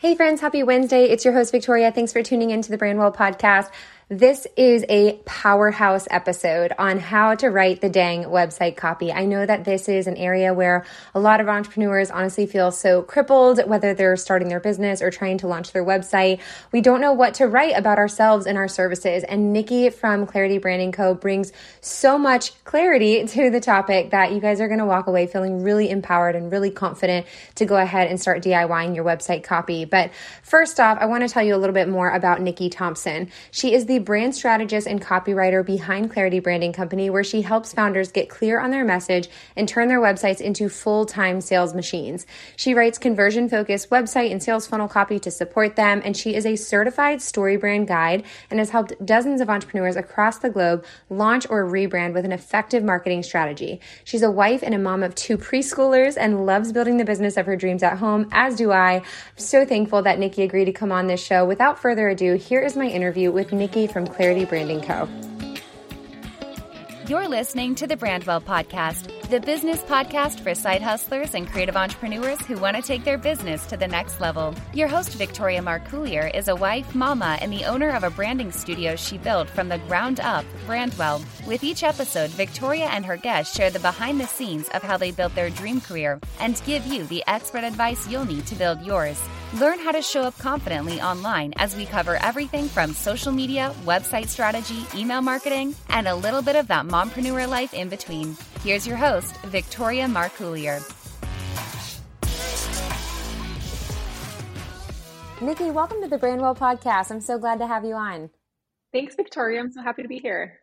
[0.00, 1.06] Hey, friends, happy Wednesday.
[1.06, 1.90] It's your host, Victoria.
[1.90, 3.68] Thanks for tuning into the Brandwell podcast.
[4.10, 9.12] This is a powerhouse episode on how to write the dang website copy.
[9.12, 13.02] I know that this is an area where a lot of entrepreneurs honestly feel so
[13.02, 16.40] crippled, whether they're starting their business or trying to launch their website.
[16.72, 19.24] We don't know what to write about ourselves and our services.
[19.24, 21.12] And Nikki from Clarity Branding Co.
[21.12, 21.52] brings
[21.82, 25.62] so much clarity to the topic that you guys are going to walk away feeling
[25.62, 29.84] really empowered and really confident to go ahead and start DIYing your website copy.
[29.84, 30.12] But
[30.42, 33.30] first off, I want to tell you a little bit more about Nikki Thompson.
[33.50, 38.12] She is the brand strategist and copywriter behind Clarity Branding Company, where she helps founders
[38.12, 42.26] get clear on their message and turn their websites into full time sales machines.
[42.56, 46.46] She writes conversion focused website and sales funnel copy to support them, and she is
[46.46, 51.46] a certified story brand guide and has helped dozens of entrepreneurs across the globe launch
[51.50, 53.80] or rebrand with an effective marketing strategy.
[54.04, 57.46] She's a wife and a mom of two preschoolers and loves building the business of
[57.46, 58.94] her dreams at home, as do I.
[58.94, 59.02] I'm
[59.36, 61.44] so thankful that Nikki agreed to come on this show.
[61.44, 64.44] Without further ado, here is my interview with Nikki from Clarity.
[64.44, 65.08] Branding Co.
[67.08, 72.40] You're listening to the Brandwell Podcast, the business podcast for side hustlers and creative entrepreneurs
[72.46, 74.54] who want to take their business to the next level.
[74.72, 78.96] Your host, Victoria Marcoullier, is a wife, mama, and the owner of a branding studio
[78.96, 81.22] she built from the ground up, Brandwell.
[81.46, 85.10] With each episode, Victoria and her guests share the behind the scenes of how they
[85.10, 89.20] built their dream career and give you the expert advice you'll need to build yours.
[89.54, 94.28] Learn how to show up confidently online as we cover everything from social media, website
[94.28, 98.36] strategy, email marketing, and a little bit of that mompreneur life in between.
[98.68, 100.84] Here's your host, Victoria Marcoullier.
[105.40, 107.10] Nikki, welcome to the Brandwell podcast.
[107.10, 108.28] I'm so glad to have you on.
[108.92, 109.60] Thanks, Victoria.
[109.60, 110.60] I'm so happy to be here.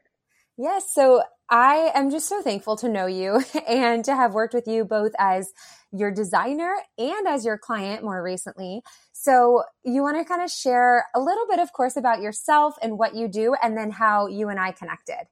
[0.55, 4.67] Yes, so I am just so thankful to know you and to have worked with
[4.67, 5.51] you both as
[5.91, 8.83] your designer and as your client more recently.
[9.13, 12.99] So, you want to kind of share a little bit, of course, about yourself and
[12.99, 15.25] what you do, and then how you and I connected.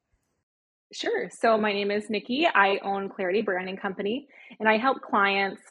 [0.94, 1.28] Sure.
[1.32, 2.48] So, my name is Nikki.
[2.54, 4.28] I own Clarity Branding Company,
[4.60, 5.62] and I help clients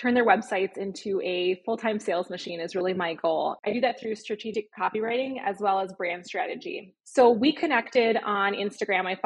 [0.00, 3.56] turn their websites into a full time sales machine, is really my goal.
[3.66, 6.94] I do that through strategic copywriting as well as brand strategy.
[7.02, 9.06] So, we connected on Instagram.
[9.06, 9.16] I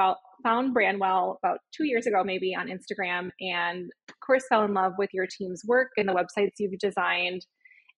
[0.42, 4.94] found Brandwell about two years ago, maybe on Instagram, and of course, fell in love
[4.96, 7.44] with your team's work and the websites you've designed.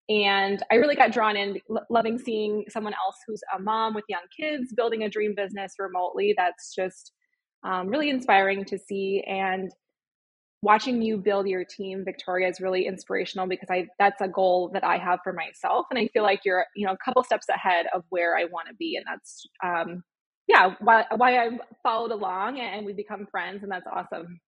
[0.10, 1.60] And I really got drawn in,
[1.92, 6.34] loving seeing someone else who's a mom with young kids building a dream business remotely.
[6.36, 7.14] That's just
[7.64, 9.24] um, really inspiring to see.
[9.28, 9.72] And
[10.62, 14.84] watching you build your team, Victoria, is really inspirational because I that's a goal that
[14.84, 17.88] I have for myself, and I feel like you're you know a couple steps ahead
[17.94, 20.04] of where I want to be, and that's um,
[20.48, 21.52] yeah, why why I
[21.84, 24.40] followed along and we become friends, and that's awesome.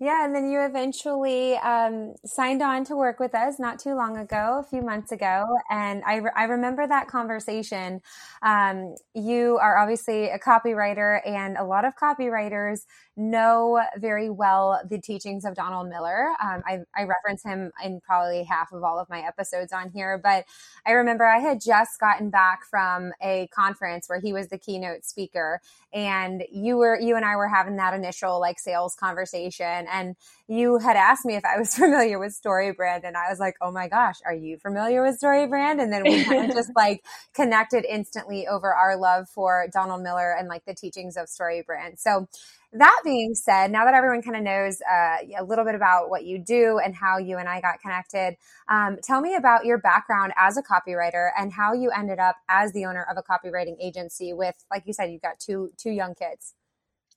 [0.00, 4.16] Yeah, and then you eventually um, signed on to work with us not too long
[4.16, 5.44] ago, a few months ago.
[5.70, 8.00] And I, re- I remember that conversation.
[8.40, 12.82] Um, you are obviously a copywriter, and a lot of copywriters
[13.18, 16.28] know very well the teachings of Donald Miller.
[16.42, 20.18] Um, I, I reference him in probably half of all of my episodes on here,
[20.22, 20.44] but
[20.86, 25.04] I remember I had just gotten back from a conference where he was the keynote
[25.04, 25.60] speaker,
[25.92, 30.14] and you were you and I were having that initial like sales conversation, and
[30.46, 33.72] you had asked me if I was familiar with StoryBrand, and I was like, "Oh
[33.72, 37.84] my gosh, are you familiar with StoryBrand?" And then we kind of just like connected
[37.84, 41.98] instantly over our love for Donald Miller and like the teachings of StoryBrand.
[41.98, 42.28] So
[42.72, 46.24] that being said, now that everyone kind of knows uh, a little bit about what
[46.24, 48.36] you do and how you and I got connected,
[48.68, 52.72] um, tell me about your background as a copywriter and how you ended up as
[52.72, 56.14] the owner of a copywriting agency with, like you said, you've got two two young
[56.14, 56.54] kids.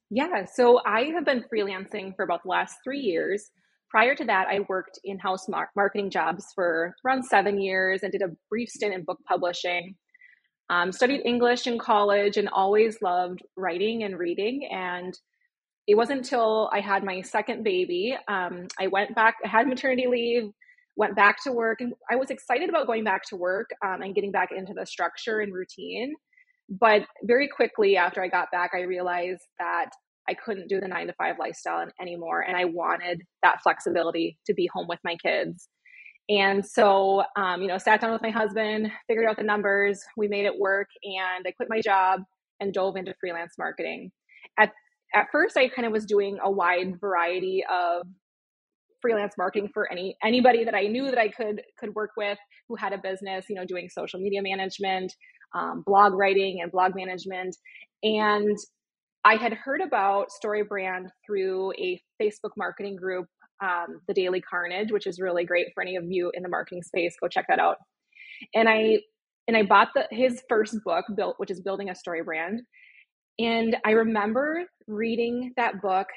[0.10, 3.52] Yeah, so I have been freelancing for about the last three years.
[3.90, 8.12] Prior to that, I worked in house mar- marketing jobs for around seven years and
[8.12, 9.96] did a brief stint in book publishing.
[10.70, 14.70] Um, studied English in college and always loved writing and reading.
[14.72, 15.14] And
[15.92, 20.08] it wasn't until I had my second baby, um, I went back, I had maternity
[20.08, 20.50] leave,
[20.96, 24.16] went back to work, and I was excited about going back to work um, and
[24.16, 26.14] getting back into the structure and routine.
[26.70, 29.90] But very quickly after I got back, I realized that
[30.30, 32.40] I couldn't do the nine to five lifestyle anymore.
[32.40, 35.68] And I wanted that flexibility to be home with my kids.
[36.30, 40.30] And so, um, you know, sat down with my husband, figured out the numbers, we
[40.30, 42.22] made it work, and I quit my job
[42.62, 44.12] and dove into freelance marketing.
[44.58, 44.72] At
[45.14, 48.08] at first I kind of was doing a wide variety of
[49.02, 52.38] freelance marketing for any anybody that I knew that I could could work with
[52.70, 55.14] who had a business, you know, doing social media management,
[55.56, 57.56] um, blog writing, and blog management.
[58.04, 58.58] And
[59.24, 63.28] I had heard about StoryBrand through a Facebook marketing group,
[63.64, 66.82] um, the Daily Carnage, which is really great for any of you in the marketing
[66.82, 67.16] space.
[67.22, 67.78] Go check that out.
[68.56, 69.00] And I
[69.48, 72.62] and I bought the his first book, built which is building a story brand.
[73.42, 76.08] And I remember reading that book.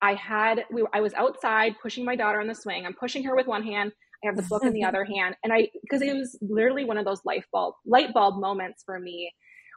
[0.00, 2.86] I had we, I was outside pushing my daughter on the swing.
[2.86, 3.90] I'm pushing her with one hand.
[4.22, 6.98] I have the book in the other hand, and I because it was literally one
[6.98, 9.32] of those light bulb light bulb moments for me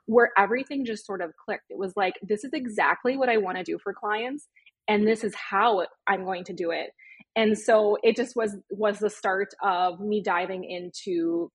[0.05, 1.65] where everything just sort of clicked.
[1.69, 4.47] It was like this is exactly what I want to do for clients,
[4.87, 6.91] and this is how I'm going to do it.
[7.35, 11.51] And so it just was was the start of me diving into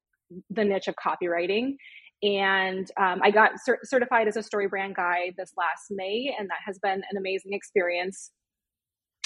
[0.51, 1.77] the niche of copywriting
[2.23, 6.49] and um, I got cert- certified as a story brand guide this last May, and
[6.49, 8.31] that has been an amazing experience.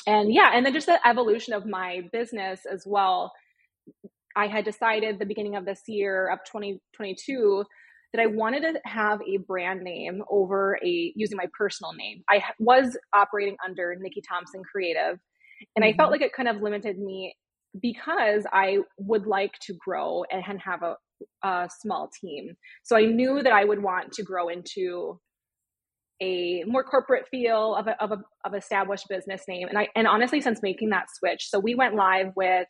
[0.07, 3.33] And yeah, and then just the evolution of my business as well.
[4.37, 7.65] I had decided the beginning of this year of 2022
[8.13, 12.23] that I wanted to have a brand name over a using my personal name.
[12.29, 15.19] I was operating under Nikki Thompson Creative,
[15.77, 15.95] and mm-hmm.
[15.95, 16.13] I felt mm-hmm.
[16.13, 17.35] like it kind of limited me
[17.81, 20.97] because I would like to grow and have a,
[21.43, 22.55] a small team.
[22.83, 25.21] So I knew that I would want to grow into
[26.23, 29.69] a more corporate feel of a, of a of established business name.
[29.69, 32.67] And I and honestly, since making that switch, so we went live with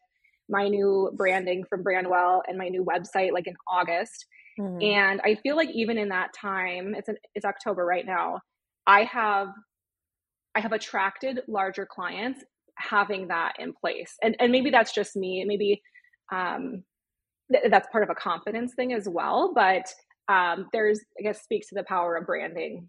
[0.49, 4.27] my new branding from Brandwell and my new website like in August.
[4.59, 4.83] Mm-hmm.
[4.83, 8.41] And I feel like even in that time, it's an, it's October right now.
[8.87, 9.49] I have
[10.55, 12.45] I have attracted larger clients
[12.77, 14.15] having that in place.
[14.23, 15.45] And and maybe that's just me.
[15.47, 15.83] Maybe
[16.33, 16.85] um,
[17.53, 19.53] th- that's part of a confidence thing as well.
[19.55, 19.87] But
[20.29, 22.89] um, there's I guess speaks to the power of branding.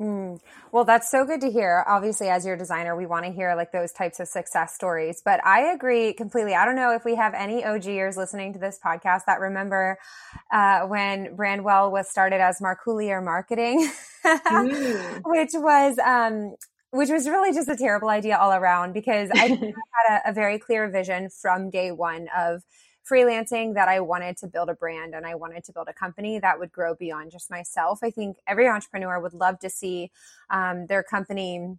[0.00, 0.40] Mm.
[0.72, 1.84] Well, that's so good to hear.
[1.86, 5.22] Obviously, as your designer, we want to hear like those types of success stories.
[5.24, 6.54] But I agree completely.
[6.54, 9.98] I don't know if we have any OGers listening to this podcast that remember
[10.52, 13.88] uh, when Brandwell was started as Marcoulier Marketing,
[14.24, 15.20] mm.
[15.24, 16.56] which was um,
[16.90, 20.58] which was really just a terrible idea all around because I had a, a, very
[20.58, 22.62] clear vision from day one of
[23.10, 26.38] freelancing that I wanted to build a brand and I wanted to build a company
[26.38, 28.00] that would grow beyond just myself.
[28.02, 30.10] I think every entrepreneur would love to see
[30.50, 31.76] um, their company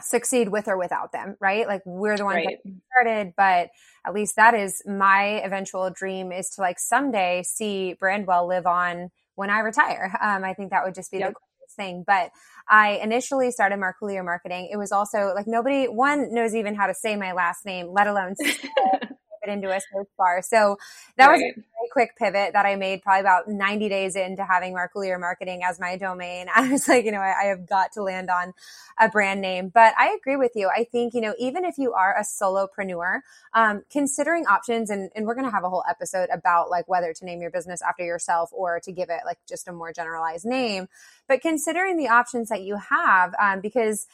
[0.00, 1.66] succeed with or without them, right?
[1.66, 2.58] Like we're the ones right.
[2.64, 3.68] that started, but
[4.06, 9.10] at least that is my eventual dream is to like someday see Brandwell live on
[9.34, 10.18] when I retire.
[10.24, 11.34] Um, I think that would just be yep.
[11.34, 12.04] the thing.
[12.06, 12.30] But
[12.68, 14.68] I initially started Marcoulier Marketing.
[14.72, 18.06] It was also like nobody, one knows even how to say my last name, let
[18.06, 18.34] alone
[19.46, 20.42] it into a search bar.
[20.42, 20.76] So
[21.16, 21.32] that right.
[21.34, 25.18] was a very quick pivot that I made probably about 90 days into having Marcoulier
[25.18, 26.46] Marketing as my domain.
[26.54, 28.54] I was like, you know, I, I, have got to land on
[28.98, 29.68] a brand name.
[29.68, 30.68] But I agree with you.
[30.74, 33.20] I think, you know, even if you are a solopreneur,
[33.52, 37.12] um, considering options, and, and we're going to have a whole episode about like whether
[37.12, 40.44] to name your business after yourself or to give it like just a more generalized
[40.44, 40.88] name,
[41.28, 44.06] but considering the options that you have, um, because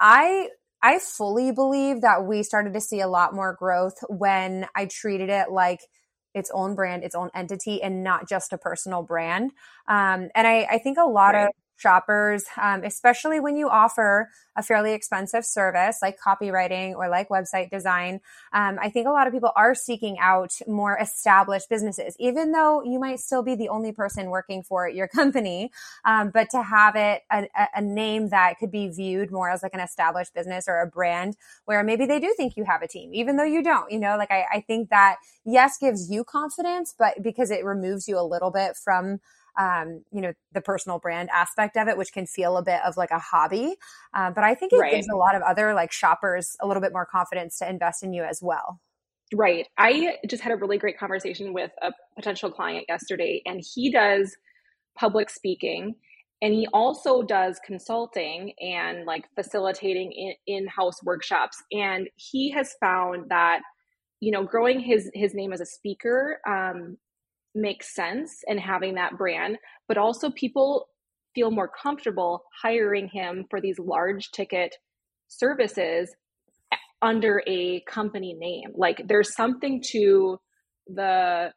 [0.00, 0.48] I
[0.86, 5.30] I fully believe that we started to see a lot more growth when I treated
[5.30, 5.80] it like
[6.32, 9.50] its own brand, its own entity, and not just a personal brand.
[9.88, 11.46] Um, and I, I, think a lot right.
[11.46, 17.28] of shoppers, um, especially when you offer a fairly expensive service like copywriting or like
[17.28, 18.20] website design.
[18.52, 22.82] Um, I think a lot of people are seeking out more established businesses, even though
[22.82, 25.70] you might still be the only person working for your company.
[26.04, 29.74] Um, but to have it a, a, name that could be viewed more as like
[29.74, 31.36] an established business or a brand
[31.66, 34.16] where maybe they do think you have a team, even though you don't, you know,
[34.16, 38.22] like I, I think that yes, gives you confidence, but because it removes you a
[38.22, 39.20] little bit from
[39.58, 42.96] um, you know, the personal brand aspect of it, which can feel a bit of
[42.96, 43.76] like a hobby.
[44.14, 44.92] Uh, but I think it right.
[44.92, 48.12] gives a lot of other like shoppers a little bit more confidence to invest in
[48.12, 48.80] you as well.
[49.34, 49.66] Right.
[49.76, 54.36] I just had a really great conversation with a potential client yesterday, and he does
[54.96, 55.94] public speaking
[56.42, 61.62] and he also does consulting and like facilitating in house workshops.
[61.72, 63.60] And he has found that
[64.20, 66.98] you know growing his his name as a speaker um,
[67.56, 69.58] makes sense and having that brand,
[69.88, 70.88] but also people
[71.34, 74.74] feel more comfortable hiring him for these large ticket
[75.28, 76.14] services
[77.02, 78.70] under a company name.
[78.74, 80.38] Like there's something to
[80.86, 81.52] the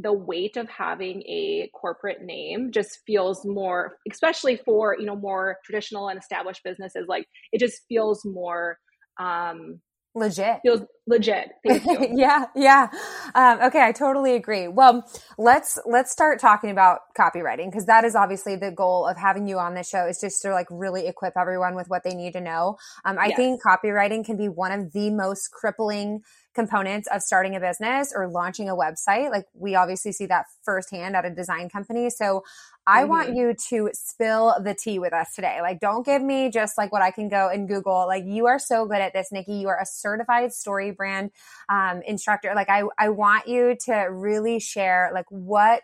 [0.00, 5.56] the weight of having a corporate name just feels more especially for you know more
[5.64, 8.78] traditional and established businesses like it just feels more
[9.20, 9.80] um
[10.14, 10.58] legit.
[10.62, 11.50] Feels legit.
[11.64, 12.88] Yeah yeah.
[13.34, 14.68] Um, okay i totally agree.
[14.68, 15.04] Well
[15.36, 19.58] let's let's start talking about copywriting because that is obviously the goal of having you
[19.58, 22.40] on this show is just to like really equip everyone with what they need to
[22.40, 22.76] know.
[23.04, 23.36] Um, i yes.
[23.36, 26.22] think copywriting can be one of the most crippling
[26.58, 29.30] components of starting a business or launching a website.
[29.30, 32.10] Like we obviously see that firsthand at a design company.
[32.10, 32.42] So
[32.84, 33.10] I mm-hmm.
[33.10, 35.60] want you to spill the tea with us today.
[35.60, 38.06] Like, don't give me just like what I can go and Google.
[38.08, 39.52] Like, you are so good at this, Nikki.
[39.52, 41.30] You are a certified story brand
[41.68, 42.52] um, instructor.
[42.56, 45.82] Like, I, I want you to really share like what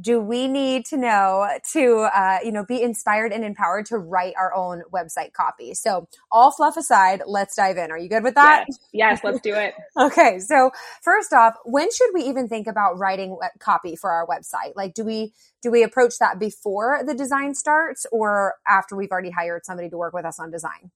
[0.00, 4.34] do we need to know to uh, you know be inspired and empowered to write
[4.38, 5.74] our own website copy?
[5.74, 7.90] So all fluff aside let's dive in.
[7.90, 8.66] Are you good with that?
[8.68, 9.74] Yes, yes let's do it.
[9.98, 10.38] Okay.
[10.38, 10.70] So
[11.02, 14.72] first off when should we even think about writing copy for our website?
[14.76, 19.30] Like do we do we approach that before the design starts or after we've already
[19.30, 20.90] hired somebody to work with us on design?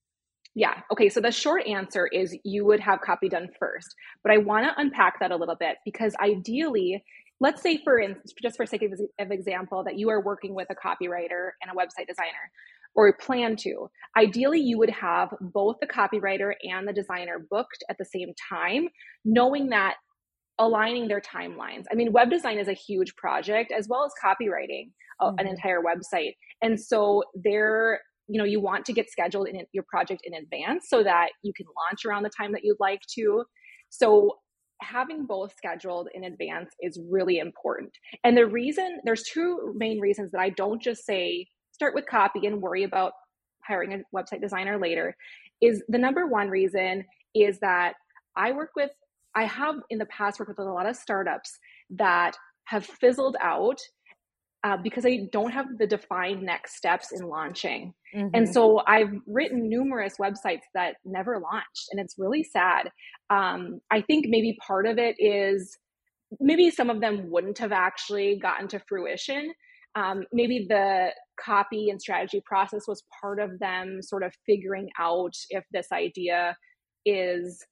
[0.54, 0.80] Yeah.
[0.92, 1.08] Okay.
[1.08, 3.94] So the short answer is you would have copy done first.
[4.22, 7.04] But I want to unpack that a little bit because ideally,
[7.40, 10.68] let's say for instance, just for sake of, of example, that you are working with
[10.70, 12.50] a copywriter and a website designer
[12.94, 13.88] or plan to.
[14.16, 18.88] Ideally, you would have both the copywriter and the designer booked at the same time,
[19.24, 19.94] knowing that
[20.58, 21.84] aligning their timelines.
[21.90, 25.38] I mean, web design is a huge project as well as copywriting mm-hmm.
[25.38, 26.34] an entire website.
[26.62, 30.86] And so there you know you want to get scheduled in your project in advance
[30.88, 33.42] so that you can launch around the time that you'd like to
[33.88, 34.36] so
[34.80, 37.92] having both scheduled in advance is really important.
[38.24, 42.46] And the reason there's two main reasons that I don't just say start with copy
[42.46, 43.12] and worry about
[43.66, 45.16] hiring a website designer later
[45.60, 47.94] is the number one reason is that
[48.36, 48.90] I work with
[49.34, 51.58] I have in the past worked with a lot of startups
[51.90, 53.78] that have fizzled out
[54.62, 57.94] uh, because I don't have the defined next steps in launching.
[58.14, 58.28] Mm-hmm.
[58.34, 62.90] And so I've written numerous websites that never launched, and it's really sad.
[63.30, 65.78] Um, I think maybe part of it is
[66.38, 69.52] maybe some of them wouldn't have actually gotten to fruition.
[69.96, 71.08] Um, maybe the
[71.44, 76.54] copy and strategy process was part of them sort of figuring out if this idea
[77.04, 77.64] is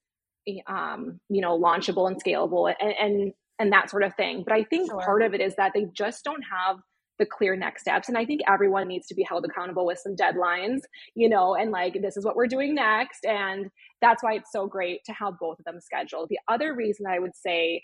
[0.67, 4.43] um, you know launchable and scalable and, and and that sort of thing.
[4.45, 5.01] But I think sure.
[5.01, 6.77] part of it is that they just don't have
[7.19, 8.07] the clear next steps.
[8.07, 10.79] And I think everyone needs to be held accountable with some deadlines,
[11.15, 13.25] you know, and like, this is what we're doing next.
[13.25, 13.69] And
[14.01, 16.29] that's why it's so great to have both of them scheduled.
[16.29, 17.83] The other reason I would say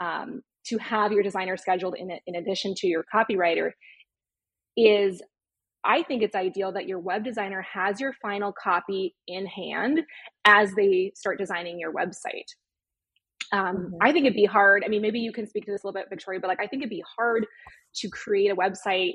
[0.00, 3.70] um, to have your designer scheduled in, in addition to your copywriter
[4.76, 5.22] is
[5.84, 10.00] I think it's ideal that your web designer has your final copy in hand
[10.44, 12.48] as they start designing your website.
[13.54, 13.94] Um, mm-hmm.
[14.00, 14.82] I think it'd be hard.
[14.84, 16.66] I mean, maybe you can speak to this a little bit, Victoria, but like I
[16.66, 17.46] think it'd be hard
[17.96, 19.14] to create a website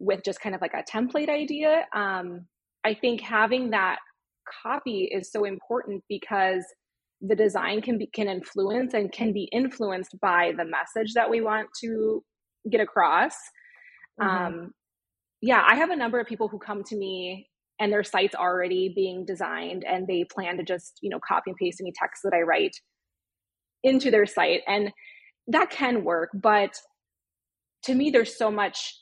[0.00, 1.86] with just kind of like a template idea.
[1.94, 2.46] Um,
[2.84, 3.98] I think having that
[4.62, 6.64] copy is so important because
[7.20, 11.40] the design can be can influence and can be influenced by the message that we
[11.40, 12.22] want to
[12.70, 13.34] get across.
[14.20, 14.46] Mm-hmm.
[14.46, 14.70] Um,
[15.40, 18.92] yeah, I have a number of people who come to me and their site's already
[18.94, 22.34] being designed and they plan to just you know copy and paste any text that
[22.34, 22.76] I write
[23.86, 24.92] into their site and
[25.46, 26.74] that can work but
[27.84, 28.94] to me there's so much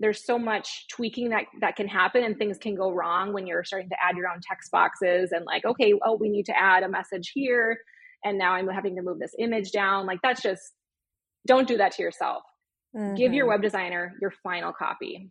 [0.00, 3.62] there's so much tweaking that that can happen and things can go wrong when you're
[3.62, 6.82] starting to add your own text boxes and like okay oh we need to add
[6.82, 7.78] a message here
[8.24, 10.72] and now i'm having to move this image down like that's just
[11.46, 12.42] don't do that to yourself
[12.96, 13.14] mm-hmm.
[13.16, 13.52] give your mm-hmm.
[13.52, 15.30] web designer your final copy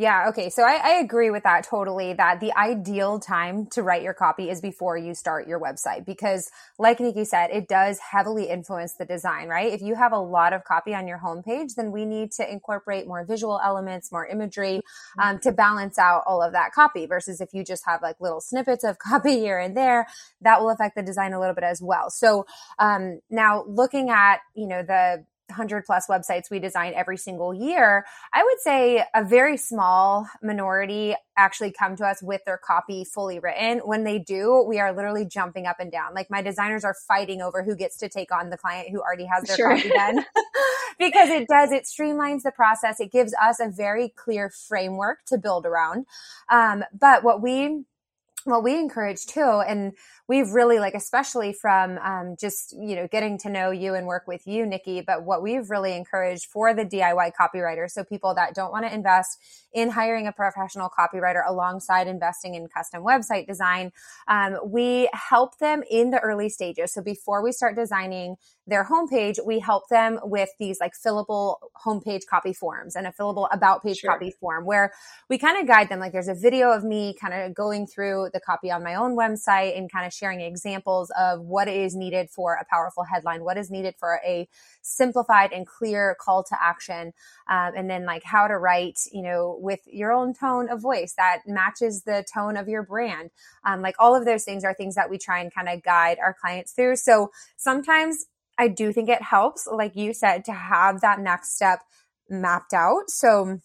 [0.00, 0.30] yeah.
[0.30, 0.48] Okay.
[0.48, 4.48] So I, I, agree with that totally that the ideal time to write your copy
[4.48, 9.04] is before you start your website because, like Nikki said, it does heavily influence the
[9.04, 9.70] design, right?
[9.70, 13.06] If you have a lot of copy on your homepage, then we need to incorporate
[13.06, 15.20] more visual elements, more imagery mm-hmm.
[15.20, 18.40] um, to balance out all of that copy versus if you just have like little
[18.40, 20.06] snippets of copy here and there,
[20.40, 22.08] that will affect the design a little bit as well.
[22.08, 22.46] So
[22.78, 28.06] um, now looking at, you know, the 100 plus websites we design every single year,
[28.32, 33.38] I would say a very small minority actually come to us with their copy fully
[33.38, 33.78] written.
[33.78, 36.14] When they do, we are literally jumping up and down.
[36.14, 39.26] Like my designers are fighting over who gets to take on the client who already
[39.26, 39.76] has their sure.
[39.76, 40.24] copy done
[40.98, 43.00] because it does, it streamlines the process.
[43.00, 46.06] It gives us a very clear framework to build around.
[46.50, 47.84] Um, but what we
[48.44, 49.92] what we encourage too and
[50.30, 54.28] we've really like especially from um, just you know getting to know you and work
[54.28, 58.54] with you nikki but what we've really encouraged for the diy copywriter so people that
[58.54, 59.40] don't want to invest
[59.72, 63.90] in hiring a professional copywriter alongside investing in custom website design
[64.28, 68.36] um, we help them in the early stages so before we start designing
[68.68, 73.48] their homepage we help them with these like fillable homepage copy forms and a fillable
[73.50, 74.12] about page sure.
[74.12, 74.92] copy form where
[75.28, 78.28] we kind of guide them like there's a video of me kind of going through
[78.32, 82.28] the copy on my own website and kind of sharing examples of what is needed
[82.30, 84.46] for a powerful headline, what is needed for a
[84.82, 87.12] simplified and clear call to action,
[87.48, 91.14] um, and then like how to write, you know, with your own tone of voice
[91.16, 93.30] that matches the tone of your brand.
[93.64, 96.18] Um, like all of those things are things that we try and kind of guide
[96.20, 96.96] our clients through.
[96.96, 98.26] So sometimes
[98.58, 101.80] I do think it helps, like you said, to have that next step
[102.28, 103.08] mapped out.
[103.08, 103.60] So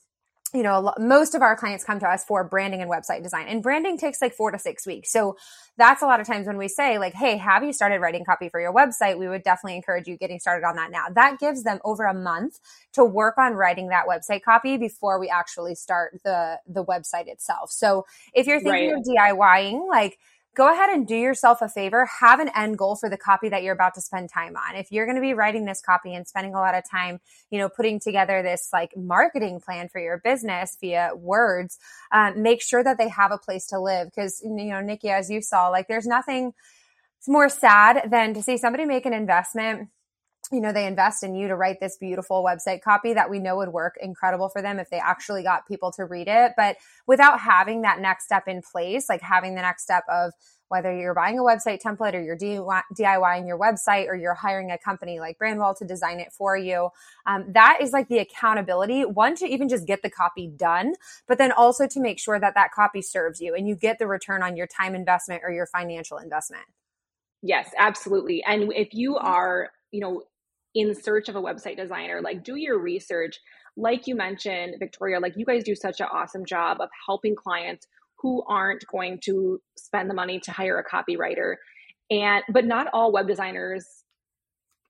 [0.55, 3.61] you know, most of our clients come to us for branding and website design, and
[3.61, 5.11] branding takes like four to six weeks.
[5.11, 5.37] So
[5.77, 8.47] that's a lot of times when we say, like, hey, have you started writing copy
[8.47, 9.19] for your website?
[9.19, 11.07] We would definitely encourage you getting started on that now.
[11.13, 12.59] That gives them over a month
[12.93, 17.71] to work on writing that website copy before we actually start the the website itself.
[17.71, 18.97] So if you're thinking right.
[18.97, 20.17] of DIYing, like,
[20.55, 22.07] go ahead and do yourself a favor.
[22.21, 24.75] Have an end goal for the copy that you're about to spend time on.
[24.75, 27.19] If you're going to be writing this copy and spending a lot of time,
[27.51, 31.77] you know, putting together this like marketing plan for your business via words,
[32.11, 34.09] um, make sure that they have a place to live.
[34.15, 36.53] Cause, you know, Nikki, as you saw, like there's nothing
[37.27, 39.89] more sad than to see somebody make an investment
[40.55, 43.57] you know, they invest in you to write this beautiful website copy that we know
[43.57, 46.53] would work incredible for them if they actually got people to read it.
[46.55, 50.31] But without having that next step in place, like having the next step of
[50.69, 54.77] whether you're buying a website template or you're DIYing your website or you're hiring a
[54.77, 56.89] company like Brandwell to design it for you,
[57.25, 59.03] um, that is like the accountability.
[59.03, 60.93] One, to even just get the copy done,
[61.27, 64.07] but then also to make sure that that copy serves you and you get the
[64.07, 66.63] return on your time investment or your financial investment.
[67.41, 68.43] Yes, absolutely.
[68.43, 70.23] And if you are, you know,
[70.75, 73.39] in search of a website designer, like do your research.
[73.77, 77.87] Like you mentioned, Victoria, like you guys do such an awesome job of helping clients
[78.19, 81.55] who aren't going to spend the money to hire a copywriter.
[82.09, 83.85] And but not all web designers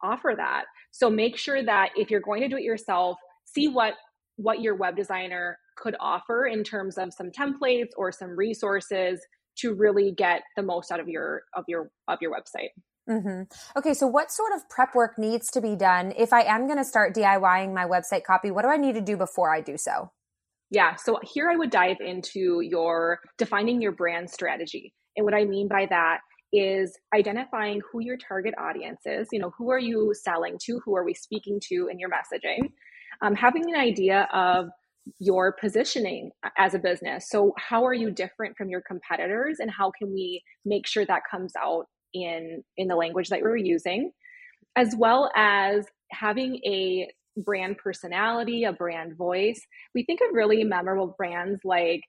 [0.03, 0.65] offer that.
[0.91, 3.93] So make sure that if you're going to do it yourself, see what
[4.37, 9.19] what your web designer could offer in terms of some templates or some resources
[9.57, 12.69] to really get the most out of your of your of your website.
[13.09, 13.43] Mm-hmm.
[13.77, 16.77] Okay, so what sort of prep work needs to be done if I am going
[16.77, 18.51] to start DIYing my website copy?
[18.51, 20.11] What do I need to do before I do so?
[20.71, 24.93] Yeah, so here I would dive into your defining your brand strategy.
[25.15, 26.19] And what I mean by that
[26.51, 29.27] is identifying who your target audience is.
[29.31, 30.79] You know, who are you selling to?
[30.83, 32.71] Who are we speaking to in your messaging?
[33.21, 34.67] Um, having an idea of
[35.19, 37.29] your positioning as a business.
[37.29, 41.21] So, how are you different from your competitors, and how can we make sure that
[41.29, 41.85] comes out
[42.15, 44.11] in in the language that we're using
[44.75, 47.07] as well as having a
[47.37, 49.59] brand personality a brand voice.
[49.93, 52.01] We think of really memorable brands like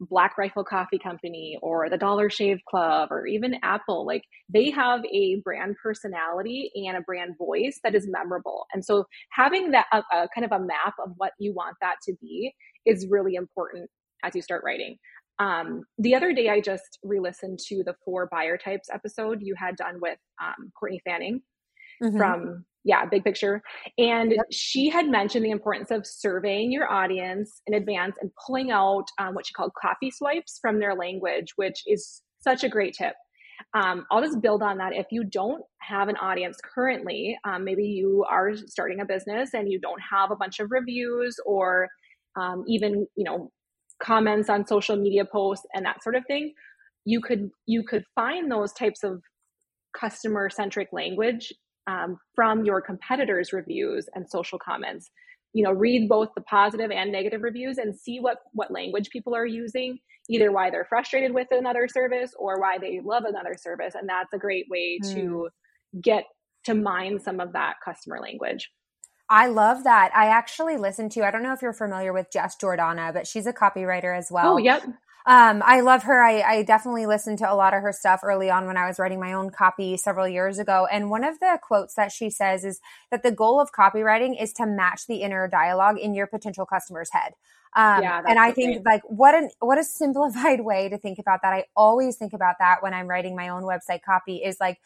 [0.00, 4.04] black rifle coffee company or the dollar shave club or even apple.
[4.04, 8.66] Like they have a brand personality and a brand voice that is memorable.
[8.72, 12.52] And so having that kind of a map of what you want that to be
[12.84, 13.88] is really important
[14.24, 14.96] as you start writing
[15.38, 19.54] um, the other day, I just re listened to the four buyer types episode you
[19.56, 21.42] had done with um, Courtney Fanning
[22.02, 22.16] mm-hmm.
[22.16, 23.62] from, yeah, Big Picture.
[23.98, 24.44] And yep.
[24.50, 29.34] she had mentioned the importance of surveying your audience in advance and pulling out um,
[29.34, 33.14] what she called copy swipes from their language, which is such a great tip.
[33.72, 34.92] Um, I'll just build on that.
[34.92, 39.70] If you don't have an audience currently, um, maybe you are starting a business and
[39.70, 41.88] you don't have a bunch of reviews or
[42.36, 43.50] um, even you know
[44.02, 46.52] comments on social media posts and that sort of thing
[47.04, 49.22] you could you could find those types of
[49.98, 51.52] customer centric language
[51.86, 55.10] um, from your competitors reviews and social comments
[55.52, 59.34] you know read both the positive and negative reviews and see what what language people
[59.34, 63.94] are using either why they're frustrated with another service or why they love another service
[63.94, 65.14] and that's a great way mm.
[65.14, 65.48] to
[66.02, 66.24] get
[66.64, 68.70] to mine some of that customer language
[69.34, 70.12] I love that.
[70.14, 73.48] I actually listened to, I don't know if you're familiar with Jess Jordana, but she's
[73.48, 74.54] a copywriter as well.
[74.54, 74.84] Oh, yep.
[75.26, 76.22] Um, I love her.
[76.22, 79.00] I, I definitely listened to a lot of her stuff early on when I was
[79.00, 80.86] writing my own copy several years ago.
[80.88, 84.52] And one of the quotes that she says is that the goal of copywriting is
[84.52, 87.32] to match the inner dialogue in your potential customer's head.
[87.76, 91.40] Um, yeah, and I think like what an what a simplified way to think about
[91.42, 91.52] that.
[91.52, 94.78] I always think about that when I'm writing my own website copy is like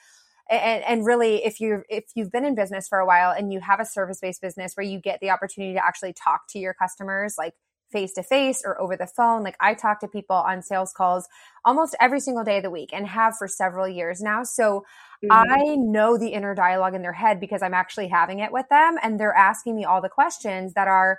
[0.50, 3.61] and, and really if you if you've been in business for a while and you
[3.61, 6.74] have a service based business where you get the opportunity to actually talk to your
[6.74, 7.54] customers like
[7.90, 9.42] face to face or over the phone.
[9.42, 11.26] Like I talk to people on sales calls
[11.64, 14.44] almost every single day of the week and have for several years now.
[14.44, 14.84] So
[15.24, 15.32] mm-hmm.
[15.32, 18.96] I know the inner dialogue in their head because I'm actually having it with them
[19.02, 21.18] and they're asking me all the questions that are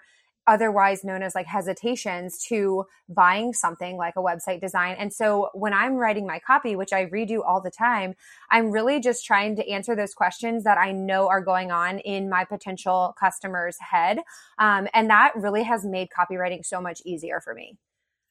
[0.49, 4.97] otherwise known as like hesitations to buying something like a website design.
[4.99, 8.15] And so when I'm writing my copy, which I redo all the time,
[8.51, 12.29] I'm really just trying to answer those questions that I know are going on in
[12.29, 14.19] my potential customer's head.
[14.57, 17.77] Um, and that really has made copywriting so much easier for me.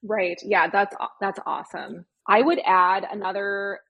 [0.02, 0.40] Right.
[0.44, 2.04] Yeah, that's that's awesome.
[2.26, 3.80] I would add another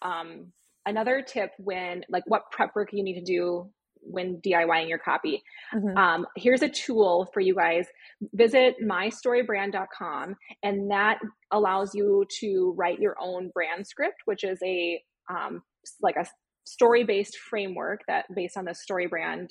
[0.00, 0.52] Um,
[0.86, 3.68] another tip when like what prep work you need to do
[4.10, 5.42] when DIYing your copy.
[5.74, 5.96] Mm-hmm.
[5.96, 7.86] Um, here's a tool for you guys.
[8.34, 11.18] Visit mystorybrand.com, and that
[11.52, 15.62] allows you to write your own brand script, which is a um,
[16.02, 16.26] like a
[16.64, 19.48] story based framework that based on the StoryBrand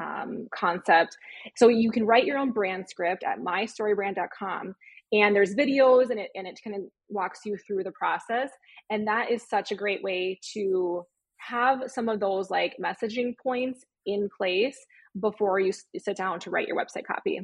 [0.00, 1.16] um, concept.
[1.56, 4.74] So you can write your own brand script at mystorybrand.com
[5.12, 8.50] and there's videos and it and it kind of walks you through the process
[8.90, 11.04] and that is such a great way to
[11.38, 14.78] have some of those like messaging points in place
[15.20, 17.40] before you sit down to write your website copy.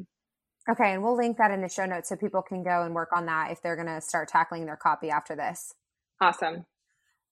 [0.71, 3.09] Okay and we'll link that in the show notes so people can go and work
[3.15, 5.75] on that if they're going to start tackling their copy after this.
[6.21, 6.67] Awesome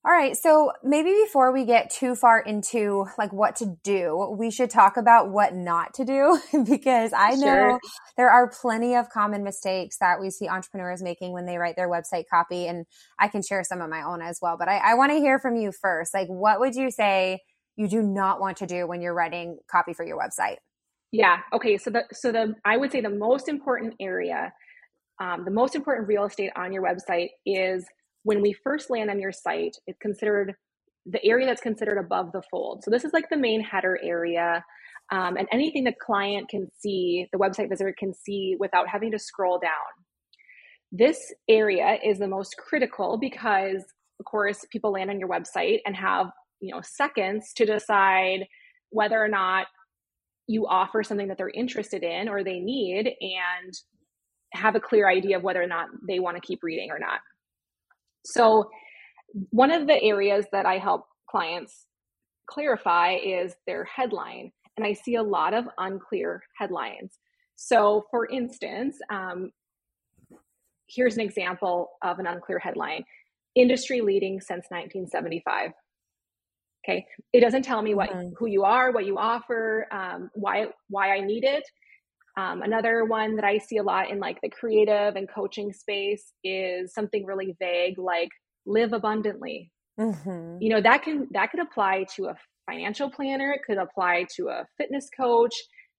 [0.03, 0.35] all right.
[0.35, 4.97] So maybe before we get too far into like what to do, we should talk
[4.97, 7.81] about what not to do because I know sure.
[8.17, 11.91] there are plenty of common mistakes that we see entrepreneurs making when they write their
[11.91, 12.67] website copy.
[12.67, 12.87] And
[13.19, 14.57] I can share some of my own as well.
[14.59, 16.15] But I, I want to hear from you first.
[16.15, 17.41] Like, what would you say
[17.77, 20.57] you do not want to do when you're writing copy for your website?
[21.13, 21.41] Yeah.
[21.53, 21.77] Okay.
[21.77, 24.51] So the, so the, I would say the most important area,
[25.21, 27.85] um, the most important real estate on your website is
[28.23, 30.55] when we first land on your site, it's considered
[31.07, 32.83] the area that's considered above the fold.
[32.85, 34.65] So this is like the main header area.
[35.11, 39.19] Um, and anything the client can see, the website visitor can see without having to
[39.19, 39.71] scroll down.
[40.93, 43.83] This area is the most critical because,
[44.19, 46.27] of course, people land on your website and have
[46.61, 48.47] you know seconds to decide
[48.91, 49.67] whether or not
[50.47, 53.73] you offer something that they're interested in or they need and
[54.53, 57.21] have a clear idea of whether or not they want to keep reading or not.
[58.25, 58.71] So,
[59.51, 61.87] one of the areas that I help clients
[62.49, 64.51] clarify is their headline.
[64.77, 67.19] And I see a lot of unclear headlines.
[67.55, 69.53] So, for instance, um,
[70.89, 73.05] here's an example of an unclear headline
[73.55, 75.73] industry leading since 1975
[76.85, 78.31] okay it doesn't tell me what mm-hmm.
[78.39, 81.65] who you are what you offer um, why why i need it
[82.41, 86.33] um, another one that I see a lot in like the creative and coaching space
[86.43, 88.31] is something really vague like
[88.65, 89.71] live abundantly.
[89.99, 90.57] Mm-hmm.
[90.61, 92.37] You know, that can that could apply to a
[92.71, 95.55] financial planner, it could apply to a fitness coach.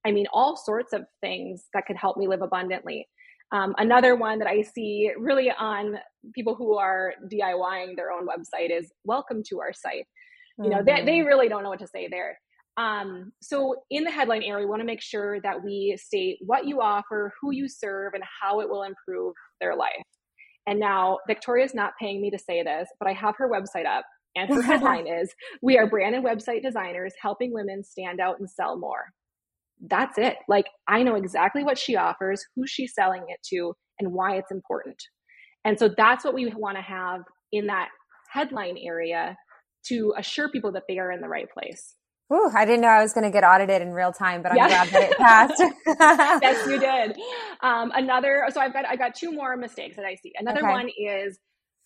[0.05, 3.07] I mean, all sorts of things that could help me live abundantly.
[3.51, 5.97] Um, another one that I see really on
[6.33, 10.07] people who are DIYing their own website is welcome to our site.
[10.57, 10.85] You know, mm-hmm.
[10.85, 11.27] they, they mm-hmm.
[11.27, 12.39] really don't know what to say there.
[12.81, 16.65] Um, so in the headline area, we want to make sure that we state what
[16.65, 19.91] you offer, who you serve, and how it will improve their life.
[20.65, 24.03] And now Victoria's not paying me to say this, but I have her website up.
[24.35, 28.49] And her headline is We are brand and website designers helping women stand out and
[28.49, 29.05] sell more.
[29.87, 30.37] That's it.
[30.47, 34.51] Like, I know exactly what she offers, who she's selling it to, and why it's
[34.51, 34.97] important.
[35.65, 37.89] And so that's what we want to have in that
[38.31, 39.35] headline area
[39.87, 41.95] to assure people that they are in the right place.
[42.31, 44.57] Ooh, I didn't know I was going to get audited in real time, but I'm
[44.57, 44.67] yeah.
[44.67, 45.63] glad that it passed.
[46.41, 47.17] yes, you did.
[47.61, 50.31] Um, another, so I've got I got two more mistakes that I see.
[50.39, 50.71] Another okay.
[50.71, 51.39] one is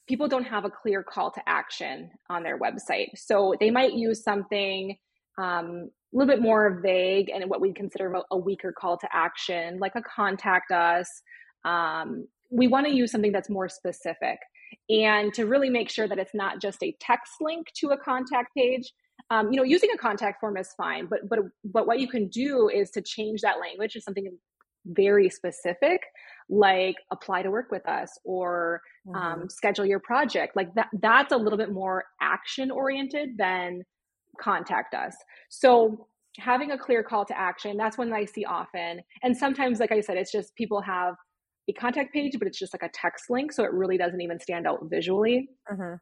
[0.07, 4.23] people don't have a clear call to action on their website, so they might use
[4.23, 4.95] something
[5.39, 9.79] um, a little bit more vague and what we consider a weaker call to action,
[9.79, 11.09] like a contact us.
[11.63, 14.37] Um, we want to use something that's more specific,
[14.89, 18.53] and to really make sure that it's not just a text link to a contact
[18.55, 18.91] page
[19.31, 22.27] um, you know using a contact form is fine but but but what you can
[22.27, 24.37] do is to change that language to something
[24.87, 26.01] very specific
[26.47, 29.41] like apply to work with us or um, mm-hmm.
[29.41, 33.81] um, schedule your project like that that's a little bit more action oriented than
[34.39, 35.15] contact us
[35.49, 36.07] so
[36.37, 39.91] having a clear call to action that's one that i see often and sometimes like
[39.91, 41.15] i said it's just people have
[41.67, 44.39] a contact page but it's just like a text link so it really doesn't even
[44.39, 45.95] stand out visually mm-hmm.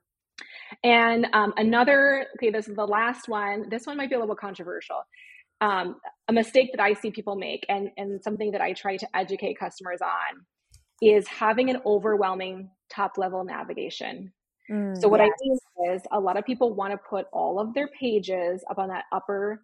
[0.83, 3.69] And um, another, okay, this is the last one.
[3.69, 4.97] This one might be a little controversial.
[5.61, 9.07] Um, a mistake that I see people make, and, and something that I try to
[9.15, 10.41] educate customers on,
[11.01, 14.33] is having an overwhelming top level navigation.
[14.69, 15.29] Mm, so, what yes.
[15.29, 18.77] I mean is, a lot of people want to put all of their pages up
[18.77, 19.61] on that upper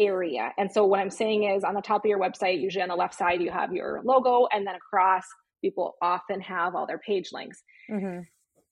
[0.00, 0.52] area.
[0.58, 2.96] And so, what I'm saying is, on the top of your website, usually on the
[2.96, 5.24] left side, you have your logo, and then across,
[5.60, 7.62] people often have all their page links.
[7.90, 8.20] Mm-hmm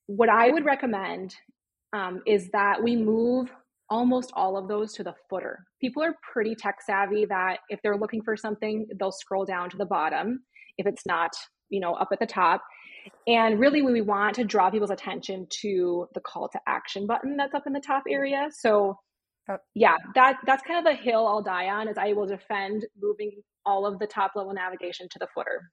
[0.08, 1.36] what I would recommend
[1.92, 3.50] um, is that we move
[3.90, 5.64] almost all of those to the footer.
[5.80, 9.76] People are pretty tech savvy that if they're looking for something, they'll scroll down to
[9.76, 10.40] the bottom
[10.78, 11.32] if it's not,
[11.68, 12.62] you know, up at the top.
[13.26, 17.54] And really, we want to draw people's attention to the call to action button that's
[17.54, 18.48] up in the top area.
[18.52, 18.98] So,
[19.50, 19.56] oh.
[19.74, 21.88] yeah, that that's kind of the hill I'll die on.
[21.88, 25.70] Is I will defend moving all of the top level navigation to the footer.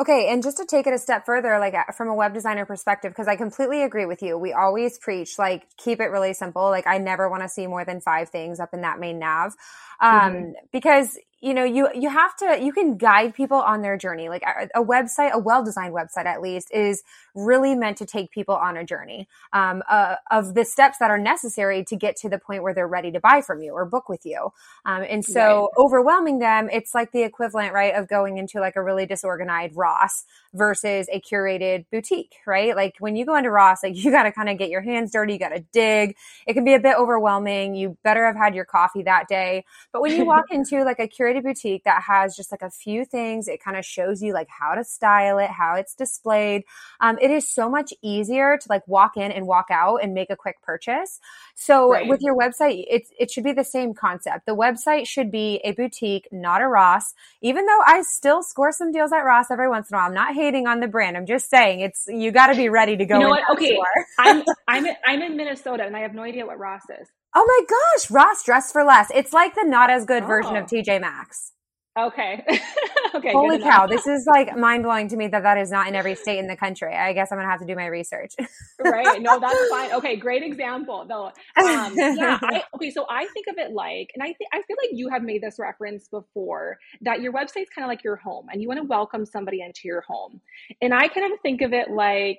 [0.00, 2.64] Okay, and just to take it a step further, like uh, from a web designer
[2.64, 4.38] perspective, because I completely agree with you.
[4.38, 6.70] We always preach like keep it really simple.
[6.70, 9.52] Like I never want to see more than five things up in that main nav,
[10.00, 10.50] um, mm-hmm.
[10.72, 14.28] because you know you you have to you can guide people on their journey.
[14.28, 17.02] Like a, a website a well-designed website at least is
[17.34, 21.18] really meant to take people on a journey um, uh, of the steps that are
[21.18, 24.08] necessary to get to the point where they're ready to buy from you or book
[24.08, 24.52] with you.
[24.84, 25.68] Um, and so right.
[25.78, 30.24] overwhelming them it's like the equivalent right of going into like a really disorganized ross
[30.52, 32.76] versus a curated boutique right?
[32.76, 35.12] Like when you go into ross like you got to kind of get your hands
[35.12, 36.16] dirty you got to dig.
[36.46, 37.74] It can be a bit overwhelming.
[37.74, 41.08] You better have had your coffee that day but when you walk into like a
[41.08, 43.48] curated boutique that has just like a few things.
[43.48, 46.64] It kind of shows you like how to style it, how it's displayed.
[47.00, 50.30] Um, it is so much easier to like walk in and walk out and make
[50.30, 51.20] a quick purchase.
[51.54, 52.08] So right.
[52.08, 54.46] with your website, it, it should be the same concept.
[54.46, 58.92] The website should be a boutique, not a Ross, even though I still score some
[58.92, 60.08] deals at Ross every once in a while.
[60.08, 61.16] I'm not hating on the brand.
[61.16, 63.16] I'm just saying it's, you got to be ready to go.
[63.16, 63.42] You know what?
[63.52, 63.78] Okay.
[64.18, 67.08] I'm, I'm, I'm in Minnesota and I have no idea what Ross is.
[67.34, 69.10] Oh my gosh, Ross Dress for Less.
[69.14, 70.26] It's like the not as good oh.
[70.26, 70.74] version of oh.
[70.74, 71.52] TJ Maxx.
[71.98, 72.44] Okay.
[73.14, 73.32] okay.
[73.32, 73.86] Holy cow.
[73.86, 76.46] This is like mind blowing to me that that is not in every state in
[76.46, 76.94] the country.
[76.94, 78.32] I guess I'm going to have to do my research.
[78.78, 79.20] right.
[79.20, 79.92] No, that's fine.
[79.94, 80.16] Okay.
[80.16, 81.26] Great example though.
[81.62, 82.38] Um, yeah.
[82.42, 82.90] I, okay.
[82.90, 85.42] So I think of it like, and I think, I feel like you have made
[85.42, 88.86] this reference before that your website's kind of like your home and you want to
[88.86, 90.40] welcome somebody into your home.
[90.80, 92.38] And I kind of think of it like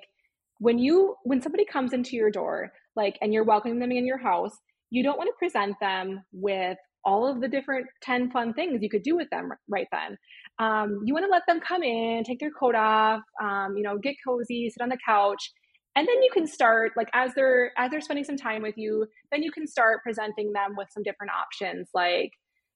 [0.60, 4.18] when you, when somebody comes into your door, like, and you're welcoming them in your
[4.18, 4.56] house,
[4.92, 8.90] you don't want to present them with all of the different 10 fun things you
[8.90, 10.18] could do with them right then.
[10.58, 13.96] Um, you want to let them come in, take their coat off, um, you know,
[13.98, 15.50] get cozy, sit on the couch.
[15.96, 19.06] And then you can start like as they're as they're spending some time with you,
[19.30, 22.32] then you can start presenting them with some different options like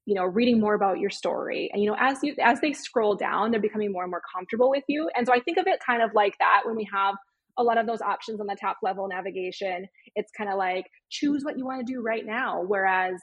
[0.07, 3.17] you know reading more about your story and you know as you as they scroll
[3.17, 5.81] down they're becoming more and more comfortable with you and so i think of it
[5.85, 7.17] kind of like that when we have
[7.59, 9.87] a lot of those options on the top level navigation.
[10.15, 13.15] It's kind of like choose what you want to do right now whereas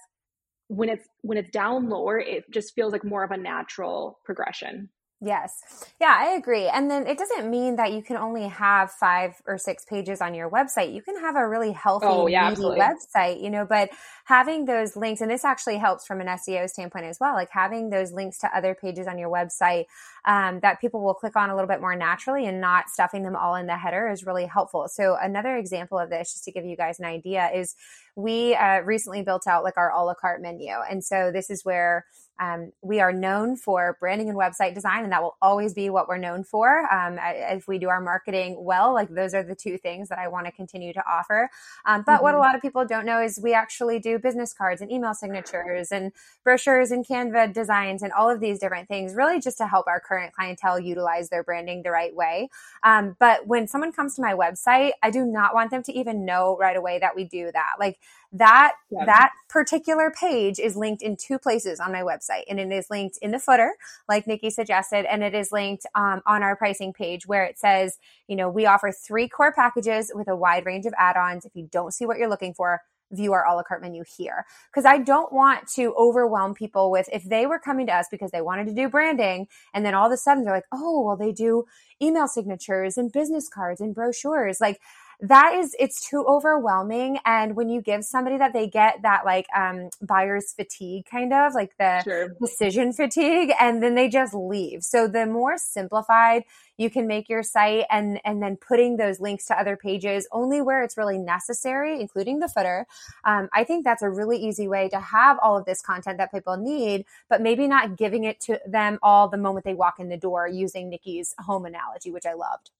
[0.67, 4.89] when it's when it's down lower it just feels like more of a natural progression
[5.24, 5.86] Yes.
[6.02, 6.68] Yeah, I agree.
[6.68, 10.34] And then it doesn't mean that you can only have five or six pages on
[10.34, 10.94] your website.
[10.94, 13.90] You can have a really healthy, oh, yeah, website, you know, but
[14.26, 17.90] having those links, and this actually helps from an SEO standpoint as well, like having
[17.90, 19.86] those links to other pages on your website
[20.26, 23.36] um, that people will click on a little bit more naturally and not stuffing them
[23.36, 24.88] all in the header is really helpful.
[24.90, 27.76] So another example of this, just to give you guys an idea, is
[28.16, 30.74] we uh, recently built out like our a la carte menu.
[30.90, 32.06] And so this is where
[32.39, 36.08] um, we are known for branding and website design, and that will always be what
[36.08, 36.91] we're known for.
[36.91, 40.28] Um, if we do our marketing well, like those are the two things that I
[40.28, 41.50] want to continue to offer.
[41.86, 42.24] Um, but mm-hmm.
[42.24, 42.41] what a mm-hmm.
[42.41, 46.12] lot of people don't know is we actually do business cards and email signatures and
[46.43, 50.00] brochures and Canva designs and all of these different things, really just to help our
[50.00, 52.50] current clientele utilize their branding the right way.
[52.84, 56.26] Um, but when someone comes to my website, I do not want them to even
[56.26, 57.74] know right away that we do that.
[57.80, 58.00] Like
[58.34, 59.06] that yeah.
[59.06, 63.18] that particular page is linked in two places on my website and it is linked
[63.22, 63.74] in the footer
[64.08, 67.98] like nikki suggested and it is linked um, on our pricing page where it says
[68.28, 71.68] you know we offer three core packages with a wide range of add-ons if you
[71.72, 72.82] don't see what you're looking for
[73.14, 77.08] view our a la carte menu here because I don't want to overwhelm people with
[77.12, 80.08] if they were coming to us because they wanted to do branding and then all
[80.08, 81.66] of a sudden they're like, oh, well, they do
[82.02, 84.60] email signatures and business cards and brochures.
[84.60, 84.80] Like
[85.21, 87.19] that is it's too overwhelming.
[87.26, 91.54] And when you give somebody that they get that like um buyer's fatigue kind of
[91.54, 92.36] like the sure.
[92.41, 94.84] decision fatigue and then they just leave.
[94.84, 96.43] So the more simplified
[96.78, 100.62] you can make your site and and then putting those links to other pages only
[100.62, 102.86] where it's really necessary including the footer
[103.26, 106.32] um, i think that's a really easy way to have all of this content that
[106.32, 110.10] people need but maybe not giving it to them all the moment they walk in
[110.10, 112.71] the door using nikki's home analogy which i loved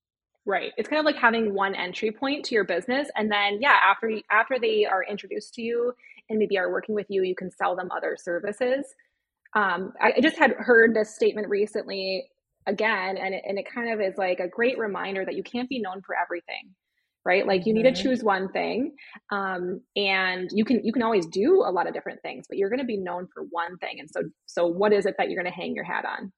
[0.46, 0.74] Right.
[0.76, 4.12] It's kind of like having one entry point to your business and then yeah, after
[4.30, 5.94] after they are introduced to you
[6.30, 8.86] and maybe are working with you, you can sell them other services.
[9.56, 12.26] Um, I, I just had heard this statement recently
[12.68, 15.70] again and it, and it kind of is like a great reminder that you can't
[15.70, 16.74] be known for everything
[17.26, 18.02] right like you need to mm-hmm.
[18.02, 18.96] choose one thing
[19.32, 22.70] um, and you can you can always do a lot of different things but you're
[22.70, 25.42] going to be known for one thing and so so what is it that you're
[25.42, 26.32] going to hang your hat on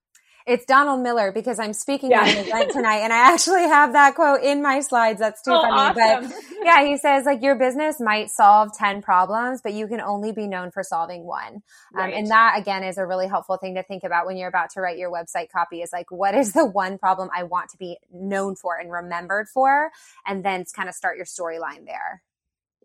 [0.45, 2.21] it's Donald Miller because I'm speaking yeah.
[2.21, 5.19] at an event tonight and I actually have that quote in my slides.
[5.19, 5.99] That's too oh, funny.
[5.99, 6.29] Awesome.
[6.29, 10.31] But yeah, he says like your business might solve 10 problems, but you can only
[10.31, 11.63] be known for solving one.
[11.91, 12.13] Right.
[12.13, 14.69] Um, and that again is a really helpful thing to think about when you're about
[14.71, 17.77] to write your website copy is like, what is the one problem I want to
[17.77, 19.91] be known for and remembered for?
[20.27, 22.21] And then kind of start your storyline there.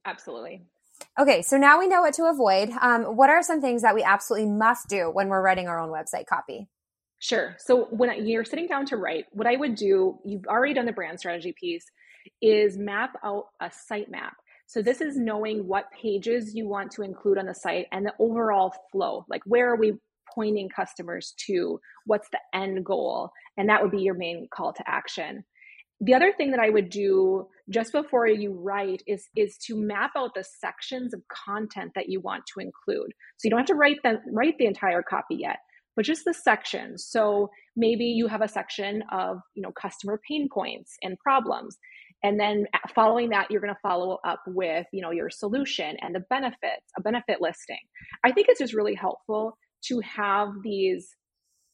[0.04, 0.62] Absolutely.
[1.18, 2.70] Okay, so now we know what to avoid.
[2.80, 5.90] Um, what are some things that we absolutely must do when we're writing our own
[5.90, 6.68] website copy?
[7.20, 7.54] Sure.
[7.59, 10.92] So when you're sitting down to write, what I would do, you've already done the
[10.92, 11.85] brand strategy piece,
[12.40, 14.35] is map out a site map.
[14.66, 18.14] So this is knowing what pages you want to include on the site and the
[18.18, 19.26] overall flow.
[19.28, 19.94] Like where are we
[20.35, 21.78] pointing customers to?
[22.06, 23.30] What's the end goal?
[23.56, 25.44] And that would be your main call to action.
[26.00, 30.12] The other thing that I would do just before you write is is to map
[30.16, 33.12] out the sections of content that you want to include.
[33.37, 35.59] So you don't have to write the write the entire copy yet,
[35.96, 37.07] but just the sections.
[37.09, 41.76] So maybe you have a section of, you know, customer pain points and problems.
[42.22, 46.14] And then following that, you're going to follow up with, you know, your solution and
[46.14, 47.79] the benefits, a benefit listing.
[48.24, 51.09] I think it's just really helpful to have these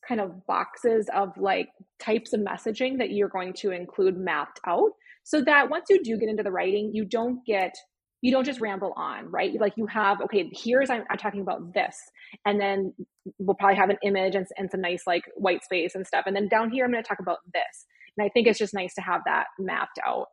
[0.07, 4.91] kind of boxes of like types of messaging that you're going to include mapped out
[5.25, 7.75] so that once you do get into the writing, you don't get
[8.23, 9.53] you don't just ramble on, right?
[9.61, 11.97] Like you have, okay, here's I'm, I'm talking about this,
[12.45, 12.95] and then
[13.39, 16.35] we'll probably have an image and, and some nice like white space and stuff, and
[16.35, 17.87] then down here I'm going to talk about this.
[18.17, 20.29] And I think it's just nice to have that mapped out.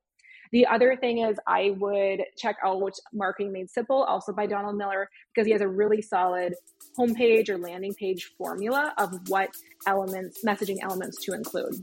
[0.54, 2.80] The other thing is I would check out
[3.12, 6.54] Marketing Made Simple, also by Donald Miller, because he has a really solid
[6.98, 9.50] homepage or landing page formula of what
[9.88, 11.74] elements, messaging elements to include.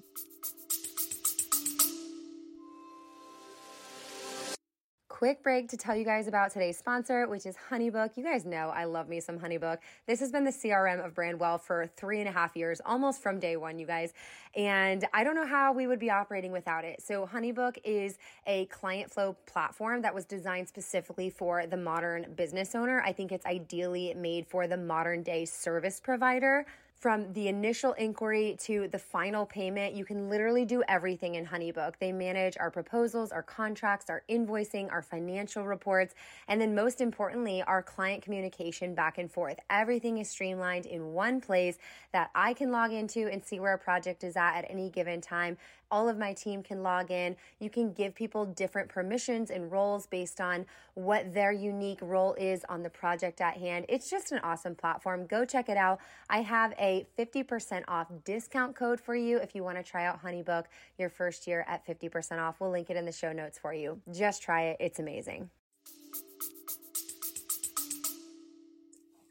[5.20, 8.16] Quick break to tell you guys about today's sponsor, which is Honeybook.
[8.16, 9.76] You guys know I love me some Honeybook.
[10.06, 13.38] This has been the CRM of Brandwell for three and a half years, almost from
[13.38, 14.14] day one, you guys.
[14.56, 17.02] And I don't know how we would be operating without it.
[17.02, 22.74] So, Honeybook is a client flow platform that was designed specifically for the modern business
[22.74, 23.02] owner.
[23.04, 26.64] I think it's ideally made for the modern day service provider
[27.00, 31.94] from the initial inquiry to the final payment, you can literally do everything in Honeybook.
[31.98, 36.14] They manage our proposals, our contracts, our invoicing, our financial reports,
[36.46, 39.58] and then most importantly, our client communication back and forth.
[39.70, 41.78] Everything is streamlined in one place
[42.12, 45.22] that I can log into and see where a project is at at any given
[45.22, 45.56] time
[45.90, 47.36] all of my team can log in.
[47.58, 52.64] You can give people different permissions and roles based on what their unique role is
[52.68, 53.86] on the project at hand.
[53.88, 55.26] It's just an awesome platform.
[55.26, 56.00] Go check it out.
[56.28, 60.22] I have a 50% off discount code for you if you want to try out
[60.22, 60.64] Honeybook
[60.98, 62.60] your first year at 50% off.
[62.60, 64.00] We'll link it in the show notes for you.
[64.12, 65.50] Just try it, it's amazing.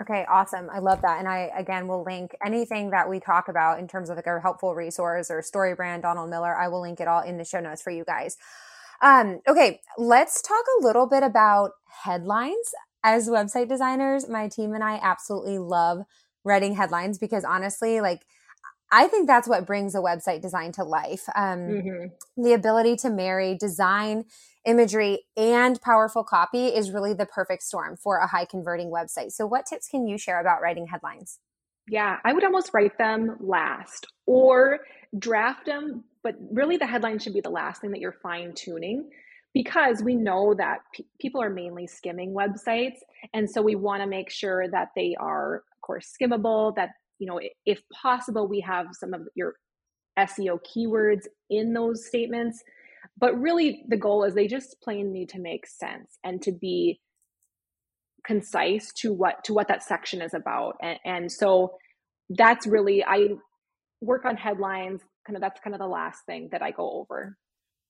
[0.02, 0.70] Okay, awesome.
[0.72, 1.20] I love that.
[1.20, 4.40] And I, again, will link anything that we talk about in terms of like a
[4.40, 6.56] helpful resource or story brand, Donald Miller.
[6.56, 8.38] I will link it all in the show notes for you guys.
[9.02, 11.72] Um, okay, let's talk a little bit about
[12.04, 12.72] headlines.
[13.04, 16.00] As website designers, my team and I absolutely love
[16.46, 18.22] writing headlines because honestly, like,
[18.92, 21.24] I think that's what brings a website design to life.
[21.36, 22.44] Um, mm-hmm.
[22.44, 24.26] The ability to marry design
[24.66, 29.32] imagery and powerful copy is really the perfect storm for a high converting website.
[29.32, 31.40] So, what tips can you share about writing headlines?
[31.90, 34.80] Yeah, I would almost write them last or
[35.18, 39.10] draft them, but really the headline should be the last thing that you're fine tuning
[39.54, 40.80] because we know that
[41.20, 42.98] people are mainly skimming websites.
[43.34, 47.26] And so we want to make sure that they are, of course, skimmable, that, you
[47.26, 49.56] know, if possible, we have some of your
[50.20, 52.64] SEO keywords in those statements
[53.20, 57.00] but really the goal is they just plain need to make sense and to be
[58.26, 61.72] concise to what to what that section is about and, and so
[62.38, 63.30] that's really i
[64.02, 67.38] work on headlines kind of that's kind of the last thing that i go over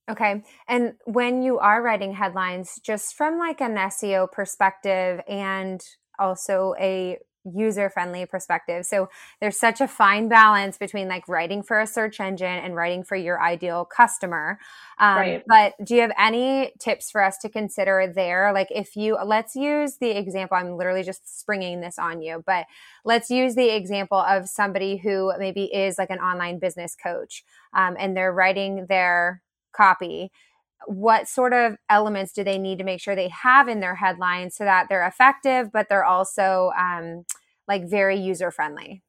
[0.10, 0.42] Okay.
[0.68, 5.80] And when you are writing headlines, just from like an SEO perspective and
[6.18, 8.86] also a user friendly perspective.
[8.86, 13.04] So there's such a fine balance between like writing for a search engine and writing
[13.04, 14.60] for your ideal customer.
[14.99, 15.43] Um, right.
[15.47, 18.52] But do you have any tips for us to consider there?
[18.54, 22.65] Like if you, let's use the example, I'm literally just springing this on you, but
[23.06, 27.95] let's use the example of somebody who maybe is like an online business coach um,
[27.97, 30.32] and they're writing their copy
[30.88, 34.56] what sort of elements do they need to make sure they have in their headlines
[34.56, 37.24] so that they're effective, but they're also um,
[37.68, 39.04] like very user friendly?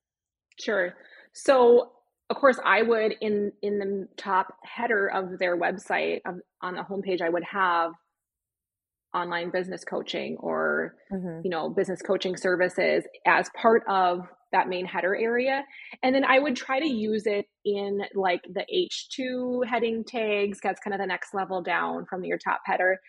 [0.58, 0.94] Sure.
[1.32, 1.92] So,
[2.28, 6.82] of course, I would in in the top header of their website of, on the
[6.82, 7.92] homepage, I would have
[9.14, 11.40] online business coaching or mm-hmm.
[11.42, 14.20] you know business coaching services as part of
[14.52, 15.64] that main header area.
[16.02, 20.58] And then I would try to use it in like the H2 heading tags.
[20.62, 23.00] That's kind of the next level down from your top header.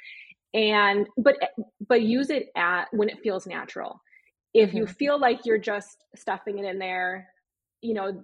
[0.53, 1.35] And but
[1.87, 4.01] but use it at when it feels natural.
[4.53, 4.77] If mm-hmm.
[4.79, 7.27] you feel like you're just stuffing it in there,
[7.81, 8.23] you know,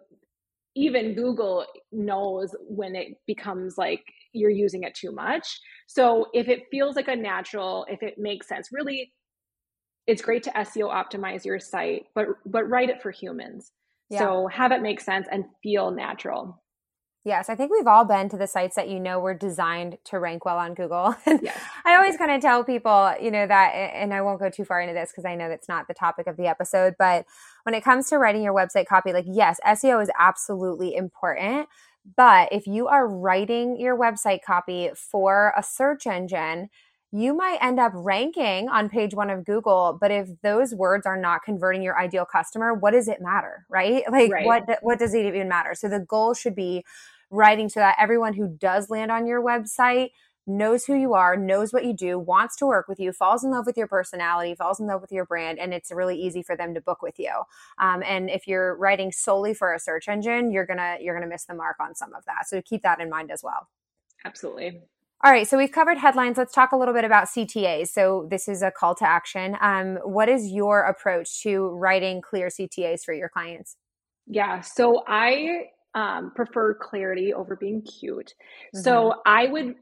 [0.76, 4.04] even Google knows when it becomes like
[4.34, 5.60] you're using it too much.
[5.88, 9.12] So if it feels like a natural, if it makes sense, really
[10.08, 13.72] it's great to SEO optimize your site, but but write it for humans.
[14.10, 14.20] Yeah.
[14.20, 16.62] So have it make sense and feel natural.
[17.26, 20.18] Yes, I think we've all been to the sites that you know were designed to
[20.18, 21.14] rank well on Google.
[21.28, 21.60] yes.
[21.84, 24.80] I always kind of tell people, you know, that, and I won't go too far
[24.80, 27.26] into this because I know that's not the topic of the episode, but
[27.64, 31.68] when it comes to writing your website copy, like, yes, SEO is absolutely important.
[32.16, 36.70] But if you are writing your website copy for a search engine,
[37.12, 41.18] you might end up ranking on page one of Google, but if those words are
[41.18, 44.04] not converting your ideal customer, what does it matter, right?
[44.12, 44.46] Like right.
[44.46, 45.76] what what does it even matter?
[45.76, 46.84] So the goal should be
[47.30, 50.10] writing so that everyone who does land on your website
[50.48, 53.52] knows who you are, knows what you do, wants to work with you, falls in
[53.52, 56.56] love with your personality, falls in love with your brand, and it's really easy for
[56.56, 57.32] them to book with you.
[57.78, 61.46] Um, and if you're writing solely for a search engine, you're gonna you're gonna miss
[61.46, 62.48] the mark on some of that.
[62.48, 63.68] So keep that in mind as well.
[64.26, 64.82] Absolutely.
[65.24, 66.38] All right, so we've covered headlines.
[66.38, 67.88] Let's talk a little bit about CTAs.
[67.88, 69.58] So this is a call to action.
[69.62, 73.78] Um, what is your approach to writing clear CTAs for your clients?
[74.28, 78.36] Yeah, so I um, prefer clarity over being cute.
[78.76, 78.82] Mm-hmm.
[78.82, 79.76] So I would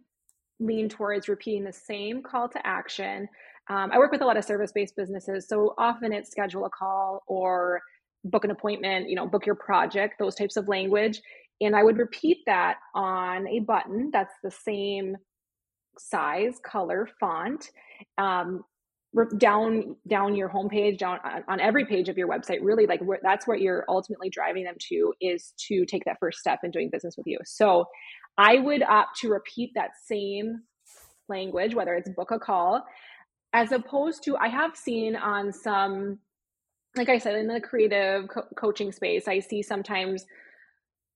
[0.62, 3.28] lean towards repeating the same call to action.
[3.70, 6.70] Um, I work with a lot of service based businesses, so often it's schedule a
[6.70, 7.82] call or
[8.24, 11.22] book an appointment, you know, book your project, those types of language.
[11.62, 15.16] And I would repeat that on a button that's the same
[15.98, 17.70] size, color, font.
[18.18, 18.64] Um,
[19.38, 23.20] down down your homepage down on, on every page of your website really like where,
[23.24, 26.90] that's what you're ultimately driving them to is to take that first step in doing
[26.92, 27.86] business with you so
[28.38, 30.62] i would opt to repeat that same
[31.30, 32.84] language whether it's book a call
[33.54, 36.20] as opposed to i have seen on some
[36.98, 40.26] like i said in the creative co- coaching space i see sometimes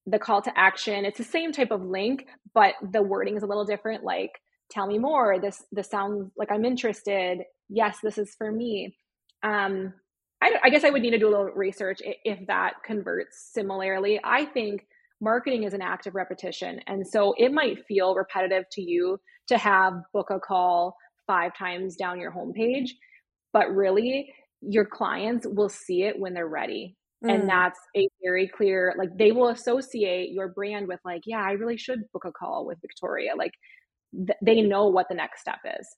[0.09, 1.05] the call to action.
[1.05, 4.03] It's the same type of link but the wording is a little different.
[4.03, 4.31] Like
[4.71, 5.39] tell me more.
[5.39, 7.39] This this sounds like i'm interested.
[7.69, 8.95] Yes this is for me.
[9.43, 9.93] Um
[10.41, 14.19] I, I guess i would need to do a little research if that converts similarly.
[14.23, 14.85] I think
[15.21, 19.57] marketing is an act of repetition and so it might feel repetitive to you to
[19.57, 20.95] have book a call
[21.27, 22.89] five times down your homepage
[23.51, 27.33] but really your clients will see it when they're ready Mm.
[27.33, 31.51] And that's a very clear, like they will associate your brand with, like, yeah, I
[31.51, 33.35] really should book a call with Victoria.
[33.35, 33.53] Like
[34.15, 35.95] th- they know what the next step is.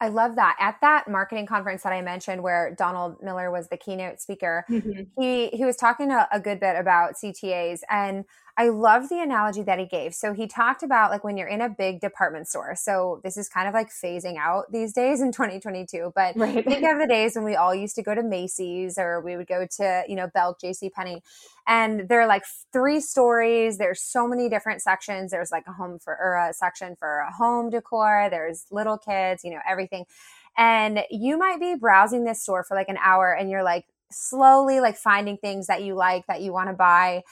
[0.00, 0.56] I love that.
[0.60, 5.02] At that marketing conference that I mentioned where Donald Miller was the keynote speaker, mm-hmm.
[5.18, 8.24] he he was talking a, a good bit about CTAs and
[8.56, 10.14] I love the analogy that he gave.
[10.14, 12.76] So he talked about like when you're in a big department store.
[12.76, 16.12] So this is kind of like phasing out these days in 2022.
[16.14, 16.64] But right.
[16.64, 19.48] think of the days when we all used to go to Macy's or we would
[19.48, 21.22] go to, you know, Belk, JC Penney.
[21.66, 23.78] And there are like three stories.
[23.78, 25.32] There's so many different sections.
[25.32, 28.28] There's like a home for or a section for a home decor.
[28.30, 30.04] There's little kids, you know, everything.
[30.56, 34.78] And you might be browsing this store for like an hour and you're like slowly
[34.78, 37.24] like finding things that you like that you want to buy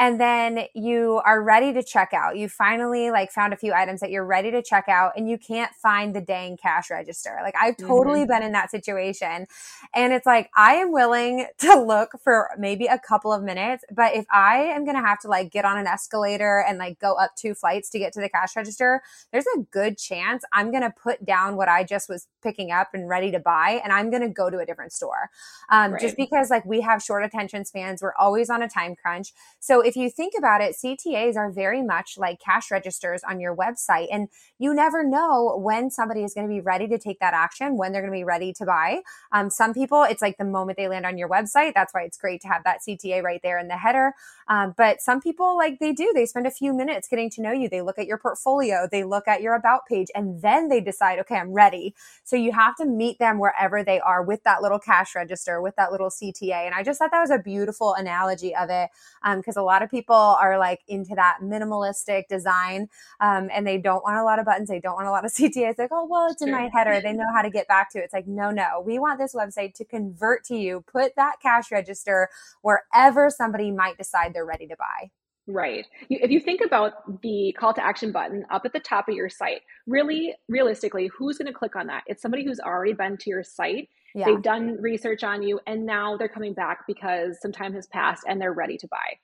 [0.00, 2.38] and then you are ready to check out.
[2.38, 5.36] You finally like found a few items that you're ready to check out and you
[5.36, 7.38] can't find the dang cash register.
[7.42, 8.30] Like I've totally mm-hmm.
[8.30, 9.46] been in that situation.
[9.94, 14.14] And it's like I am willing to look for maybe a couple of minutes, but
[14.14, 17.12] if I am going to have to like get on an escalator and like go
[17.12, 20.82] up two flights to get to the cash register, there's a good chance I'm going
[20.82, 24.08] to put down what I just was picking up and ready to buy and I'm
[24.08, 25.28] going to go to a different store.
[25.68, 26.00] Um, right.
[26.00, 29.34] just because like we have short attention spans, we're always on a time crunch.
[29.58, 33.56] So if you think about it, CTAs are very much like cash registers on your
[33.56, 34.06] website.
[34.12, 37.76] And you never know when somebody is going to be ready to take that action,
[37.76, 39.00] when they're going to be ready to buy.
[39.32, 41.74] Um, some people, it's like the moment they land on your website.
[41.74, 44.12] That's why it's great to have that CTA right there in the header.
[44.46, 47.52] Um, but some people, like they do, they spend a few minutes getting to know
[47.52, 47.68] you.
[47.68, 51.18] They look at your portfolio, they look at your about page, and then they decide,
[51.18, 51.96] okay, I'm ready.
[52.22, 55.74] So you have to meet them wherever they are with that little cash register, with
[55.76, 56.66] that little CTA.
[56.66, 58.90] And I just thought that was a beautiful analogy of it
[59.36, 62.88] because um, a lot lot of people are like into that minimalistic design
[63.20, 64.68] um, and they don't want a lot of buttons.
[64.68, 65.78] They don't want a lot of CTAs.
[65.78, 67.00] Like, oh, well, it's in my header.
[67.00, 68.04] They know how to get back to it.
[68.04, 71.72] It's like, no, no, we want this website to convert to you, put that cash
[71.72, 72.28] register
[72.62, 75.10] wherever somebody might decide they're ready to buy.
[75.46, 75.86] Right.
[76.08, 79.28] If you think about the call to action button up at the top of your
[79.28, 82.04] site, really realistically, who's going to click on that?
[82.06, 83.88] It's somebody who's already been to your site.
[84.14, 84.26] Yeah.
[84.26, 88.24] They've done research on you and now they're coming back because some time has passed
[88.28, 89.16] and they're ready to buy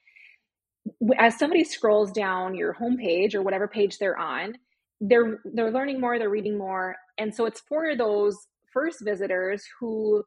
[1.18, 4.54] as somebody scrolls down your homepage or whatever page they're on,
[5.00, 8.36] they're they're learning more, they're reading more, and so it's for those
[8.72, 10.22] first visitors who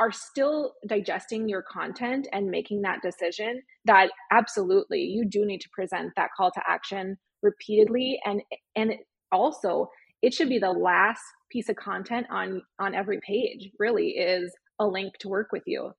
[0.00, 5.68] are still digesting your content and making that decision that absolutely you do need to
[5.70, 8.20] present that call to action repeatedly.
[8.24, 8.42] And
[8.76, 8.94] and
[9.32, 9.88] also
[10.22, 14.86] it should be the last piece of content on on every page really is a
[14.86, 15.90] link to work with you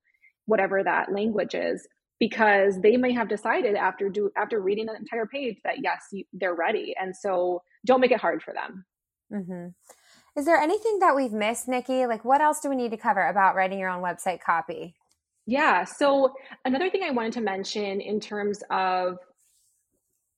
[0.46, 1.86] whatever that language is
[2.20, 6.24] because they may have decided after do after reading the entire page that yes you,
[6.34, 8.84] they're ready and so don't make it hard for them.
[9.32, 9.68] Mm-hmm.
[10.36, 12.06] is there anything that we've missed nikki?
[12.06, 14.94] Like what else do we need to cover about writing your own website copy?
[15.46, 19.18] Yeah so another thing i wanted to mention in terms of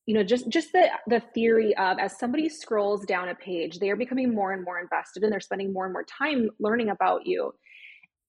[0.06, 3.90] you know just just the the theory of as somebody scrolls down a page they
[3.90, 7.26] are becoming more and more invested and they're spending more and more time learning about
[7.26, 7.52] you.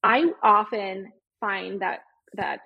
[0.04, 2.00] I often find that
[2.36, 2.60] that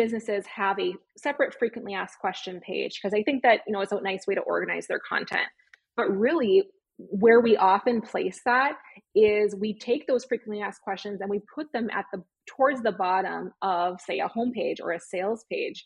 [0.00, 3.92] businesses have a separate frequently asked question page because I think that you know it's
[3.92, 5.48] a nice way to organize their content.
[5.94, 6.62] But really,
[6.96, 8.78] where we often place that
[9.14, 12.92] is we take those frequently asked questions and we put them at the towards the
[12.92, 15.84] bottom of say a homepage or a sales page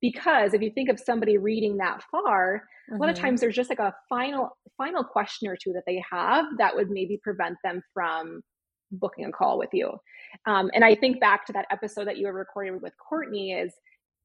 [0.00, 2.96] because if you think of somebody reading that far mm-hmm.
[2.96, 3.26] a lot of mm-hmm.
[3.26, 6.90] times there's just like a final final question or two that they have that would
[6.90, 8.42] maybe prevent them from
[8.90, 9.92] booking a call with you.
[10.46, 13.72] Um, and I think back to that episode that you were recording with Courtney is,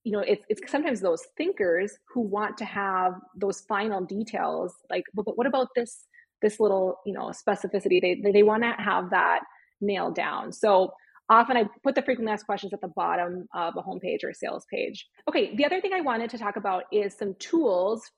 [0.04, 5.04] you know, it's, it's sometimes those thinkers who want to have those final details, like,
[5.14, 6.06] but, but what about this,
[6.42, 8.02] this little, you know, specificity?
[8.02, 9.42] They, they, they want to have that
[9.80, 10.52] nailed down.
[10.52, 10.92] So
[11.30, 14.36] often I put the frequently asked questions at the bottom of a homepage or a
[14.36, 15.08] sales page.
[15.30, 18.10] Okay, the other thing I wanted to talk about is some tools,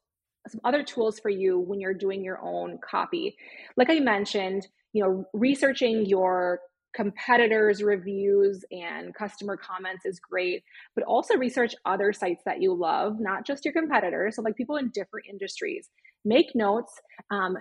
[0.47, 3.35] some other tools for you when you're doing your own copy.
[3.77, 6.59] Like I mentioned, you know, researching your
[6.95, 10.63] competitors' reviews and customer comments is great,
[10.95, 14.35] but also research other sites that you love, not just your competitors.
[14.35, 15.89] So, like people in different industries,
[16.23, 16.93] make notes.
[17.31, 17.57] Um,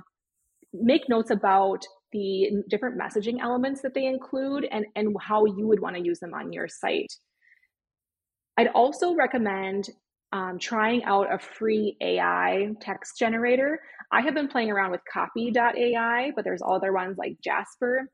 [0.73, 5.81] make notes about the different messaging elements that they include and, and how you would
[5.81, 7.13] want to use them on your site.
[8.57, 9.89] I'd also recommend
[10.33, 13.81] um, trying out a free AI text generator.
[14.11, 18.09] I have been playing around with copy.ai, but there's other ones like Jasper.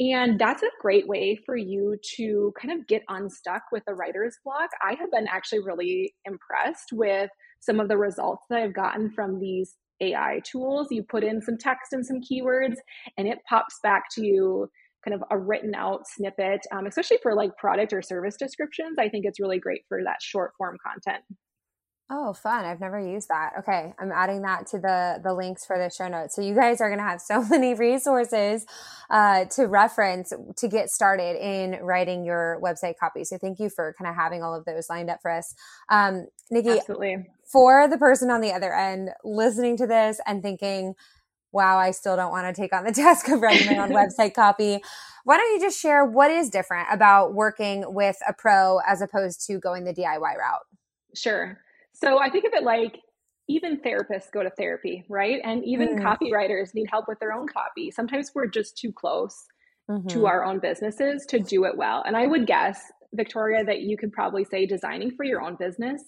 [0.00, 4.36] And that's a great way for you to kind of get unstuck with the writer's
[4.44, 4.70] block.
[4.82, 9.38] I have been actually really impressed with some of the results that I've gotten from
[9.38, 10.88] these AI tools.
[10.90, 12.74] You put in some text and some keywords,
[13.16, 14.68] and it pops back to you
[15.04, 18.96] kind of a written out snippet, um, especially for like product or service descriptions.
[18.98, 21.22] I think it's really great for that short form content.
[22.10, 22.66] Oh, fun.
[22.66, 23.52] I've never used that.
[23.60, 23.94] Okay.
[23.98, 26.36] I'm adding that to the, the links for the show notes.
[26.36, 28.66] So you guys are going to have so many resources
[29.08, 33.24] uh, to reference to get started in writing your website copy.
[33.24, 35.54] So thank you for kind of having all of those lined up for us.
[35.88, 37.26] Um, Nikki, Absolutely.
[37.50, 40.94] for the person on the other end listening to this and thinking,
[41.52, 44.34] wow, I still don't want to take on the task of writing my own website
[44.34, 44.82] copy.
[45.24, 49.46] Why don't you just share what is different about working with a pro as opposed
[49.46, 50.66] to going the DIY route?
[51.14, 51.58] Sure.
[52.04, 53.00] So I think of it like
[53.48, 55.40] even therapists go to therapy, right?
[55.44, 56.02] And even mm.
[56.02, 57.90] copywriters need help with their own copy.
[57.90, 59.44] Sometimes we're just too close
[59.90, 60.06] mm-hmm.
[60.08, 62.02] to our own businesses to do it well.
[62.06, 62.80] And I would guess,
[63.14, 66.02] Victoria, that you could probably say designing for your own business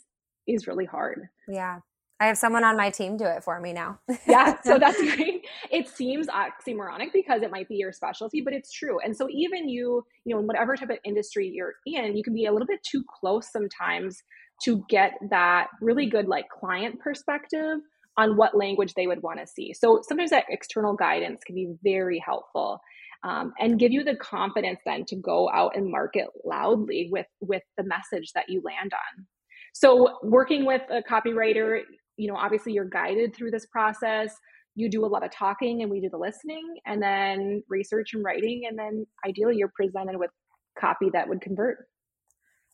[0.47, 1.28] is really hard.
[1.49, 1.80] Yeah.
[2.18, 3.99] I have someone on my team do it for me now.
[4.26, 5.47] yeah, so that's great.
[5.70, 8.99] It seems oxymoronic because it might be your specialty, but it's true.
[9.01, 12.32] And so even you, you know, in whatever type of industry you're in, you can
[12.32, 14.22] be a little bit too close sometimes
[14.64, 17.78] to get that really good like client perspective
[18.16, 19.74] on what language they would want to see.
[19.74, 22.80] So sometimes that external guidance can be very helpful.
[23.22, 27.62] Um, and give you the confidence then to go out and market loudly with with
[27.76, 29.26] the message that you land on
[29.72, 31.80] so working with a copywriter
[32.18, 34.36] you know obviously you're guided through this process
[34.76, 38.22] you do a lot of talking and we do the listening and then research and
[38.22, 40.30] writing and then ideally you're presented with
[40.78, 41.78] copy that would convert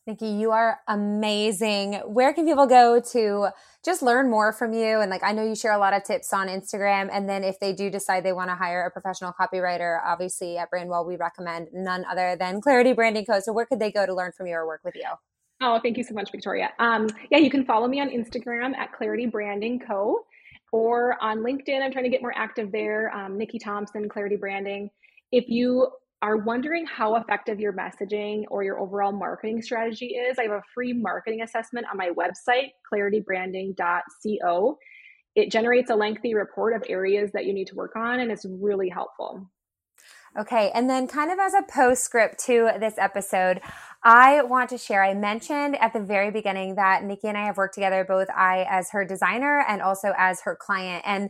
[0.05, 1.93] Nikki, you are amazing.
[2.05, 3.47] Where can people go to
[3.85, 4.99] just learn more from you?
[4.99, 7.09] And like, I know you share a lot of tips on Instagram.
[7.09, 10.69] And then if they do decide they want to hire a professional copywriter, obviously at
[10.69, 13.39] Brandwell, we recommend none other than Clarity Branding Co.
[13.39, 15.07] So where could they go to learn from you or work with you?
[15.61, 16.73] Oh, thank you so much, Victoria.
[16.79, 20.25] Um, yeah, you can follow me on Instagram at Clarity Branding Co.
[20.73, 21.81] or on LinkedIn.
[21.81, 23.15] I'm trying to get more active there.
[23.15, 24.89] Um, Nikki Thompson, Clarity Branding.
[25.31, 25.87] If you
[26.23, 30.63] are wondering how effective your messaging or your overall marketing strategy is, I have a
[30.73, 34.77] free marketing assessment on my website, claritybranding.co.
[35.35, 38.45] It generates a lengthy report of areas that you need to work on, and it's
[38.45, 39.51] really helpful.
[40.39, 43.59] Okay, and then kind of as a postscript to this episode,
[44.03, 45.01] I want to share.
[45.03, 48.65] I mentioned at the very beginning that Nikki and I have worked together, both I
[48.69, 51.03] as her designer and also as her client.
[51.05, 51.29] And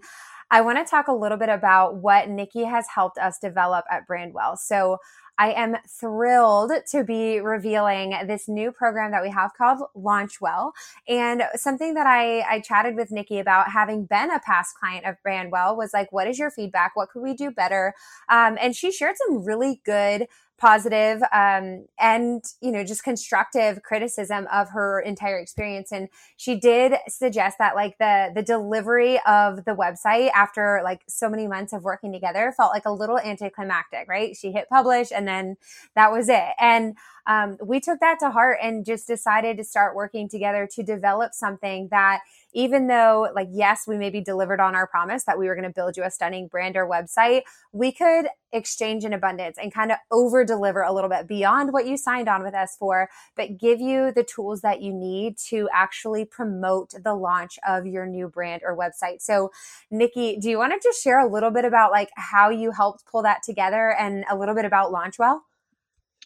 [0.49, 4.07] I want to talk a little bit about what Nikki has helped us develop at
[4.07, 4.57] Brandwell.
[4.57, 4.97] So
[5.37, 10.73] I am thrilled to be revealing this new program that we have called Launch Well.
[11.07, 15.15] And something that I, I chatted with Nikki about having been a past client of
[15.25, 16.95] Brandwell was like, what is your feedback?
[16.95, 17.93] What could we do better?
[18.29, 20.27] Um, and she shared some really good
[20.63, 25.91] positive um, and you know just constructive criticism of her entire experience.
[25.91, 26.07] And
[26.37, 31.47] she did suggest that like the the delivery of the website after like so many
[31.47, 34.37] months of working together felt like a little anticlimactic right?
[34.37, 35.57] She hit publish and then
[35.95, 36.53] that was it.
[36.59, 36.95] And
[37.25, 41.33] um, we took that to heart and just decided to start working together to develop
[41.33, 42.21] something that
[42.53, 45.73] even though like yes we maybe delivered on our promise that we were going to
[45.73, 49.97] build you a stunning brand or website we could exchange in abundance and kind of
[50.11, 53.81] over deliver a little bit beyond what you signed on with us for but give
[53.81, 58.61] you the tools that you need to actually promote the launch of your new brand
[58.63, 59.21] or website.
[59.21, 59.51] So
[59.89, 63.05] nikki do you want to just share a little bit about like how you helped
[63.05, 65.41] pull that together and a little bit about launchwell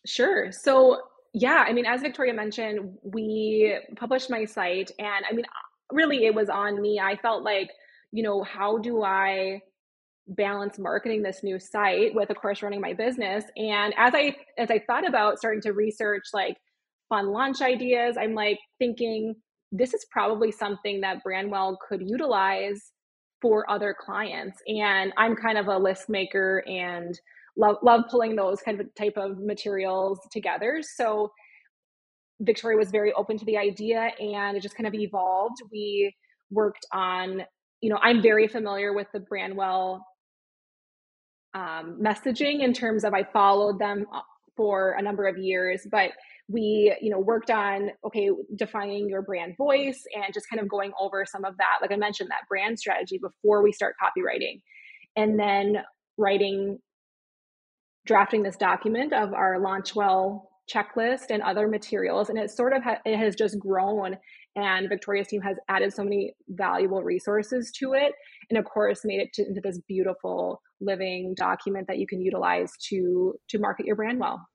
[0.07, 0.51] Sure.
[0.51, 1.01] So,
[1.33, 5.45] yeah, I mean, as Victoria mentioned, we published my site, and I mean,
[5.91, 6.99] really, it was on me.
[6.99, 7.69] I felt like,
[8.11, 9.59] you know, how do I
[10.29, 13.43] balance marketing this new site with, of course, running my business?
[13.57, 16.57] And as I as I thought about starting to research like
[17.09, 19.35] fun launch ideas, I'm like thinking
[19.73, 22.91] this is probably something that Brandwell could utilize
[23.41, 24.59] for other clients.
[24.67, 27.19] And I'm kind of a list maker and
[27.57, 30.81] love love pulling those kind of type of materials together.
[30.81, 31.31] So
[32.39, 35.57] Victoria was very open to the idea and it just kind of evolved.
[35.71, 36.13] We
[36.51, 37.43] worked on,
[37.81, 40.01] you know, I'm very familiar with the Brandwell
[41.53, 44.21] um, messaging in terms of I followed them uh,
[44.55, 46.11] for a number of years, but
[46.47, 50.91] we, you know, worked on, okay, defining your brand voice and just kind of going
[50.99, 51.79] over some of that.
[51.81, 54.61] Like I mentioned, that brand strategy before we start copywriting.
[55.15, 55.77] And then
[56.17, 56.79] writing
[58.07, 62.99] drafting this document of our Launchwell checklist and other materials and it sort of ha-
[63.05, 64.17] it has just grown
[64.57, 68.11] and victoria's team has added so many valuable resources to it
[68.49, 72.71] and of course made it to, into this beautiful living document that you can utilize
[72.81, 74.45] to to market your brand well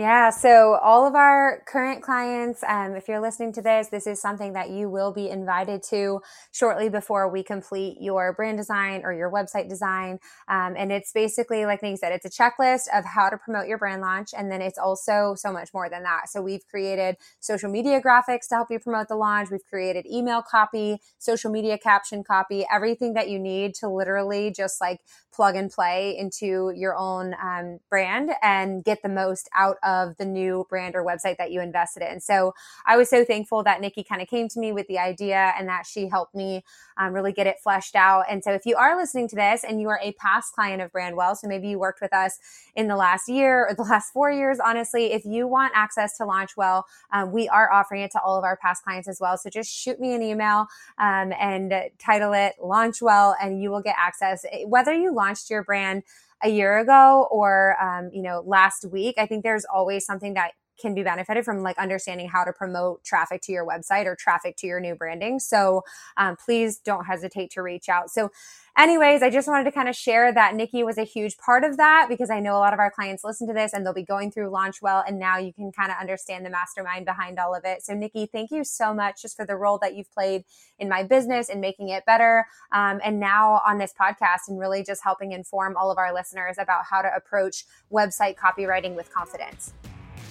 [0.00, 4.18] yeah, so all of our current clients, um, if you're listening to this, this is
[4.18, 6.22] something that you will be invited to
[6.52, 10.18] shortly before we complete your brand design or your website design.
[10.48, 13.76] Um, and it's basically, like Nikki said, it's a checklist of how to promote your
[13.76, 14.30] brand launch.
[14.34, 16.30] And then it's also so much more than that.
[16.30, 19.50] So we've created social media graphics to help you promote the launch.
[19.50, 24.80] We've created email copy, social media caption copy, everything that you need to literally just
[24.80, 29.89] like plug and play into your own um, brand and get the most out of
[30.18, 32.20] the new brand or website that you invested in.
[32.20, 32.54] So
[32.86, 35.68] I was so thankful that Nikki kind of came to me with the idea and
[35.68, 36.64] that she helped me
[36.96, 38.24] um, really get it fleshed out.
[38.28, 40.92] And so if you are listening to this and you are a past client of
[40.92, 42.38] Brandwell, so maybe you worked with us
[42.76, 46.24] in the last year or the last four years, honestly, if you want access to
[46.24, 49.36] Launchwell, um, we are offering it to all of our past clients as well.
[49.36, 50.66] So just shoot me an email
[50.98, 54.44] um, and title it Launchwell and you will get access.
[54.66, 56.02] Whether you launched your brand
[56.42, 60.52] a year ago or um, you know last week i think there's always something that
[60.80, 64.56] can be benefited from like understanding how to promote traffic to your website or traffic
[64.58, 65.38] to your new branding.
[65.38, 65.82] So
[66.16, 68.10] um, please don't hesitate to reach out.
[68.10, 68.30] So
[68.76, 71.76] anyways, I just wanted to kind of share that Nikki was a huge part of
[71.76, 74.04] that because I know a lot of our clients listen to this and they'll be
[74.04, 77.64] going through Launchwell and now you can kind of understand the mastermind behind all of
[77.64, 77.82] it.
[77.82, 80.44] So Nikki, thank you so much just for the role that you've played
[80.78, 82.46] in my business and making it better.
[82.72, 86.56] Um, and now on this podcast and really just helping inform all of our listeners
[86.58, 89.72] about how to approach website copywriting with confidence.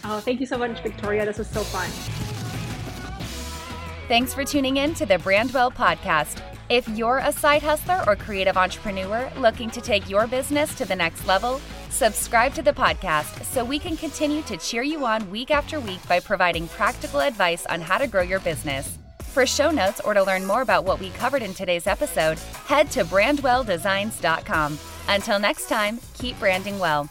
[0.04, 1.26] Oh, thank you so much, Victoria.
[1.26, 1.90] This was so fun.
[4.08, 6.42] Thanks for tuning in to the Brandwell podcast.
[6.70, 10.96] If you're a side hustler or creative entrepreneur looking to take your business to the
[10.96, 15.52] next level, subscribe to the podcast so we can continue to cheer you on week
[15.52, 18.98] after week by providing practical advice on how to grow your business.
[19.22, 22.90] For show notes or to learn more about what we covered in today's episode, head
[22.92, 24.80] to brandwelldesigns.com.
[25.08, 27.10] Until next time, keep branding well.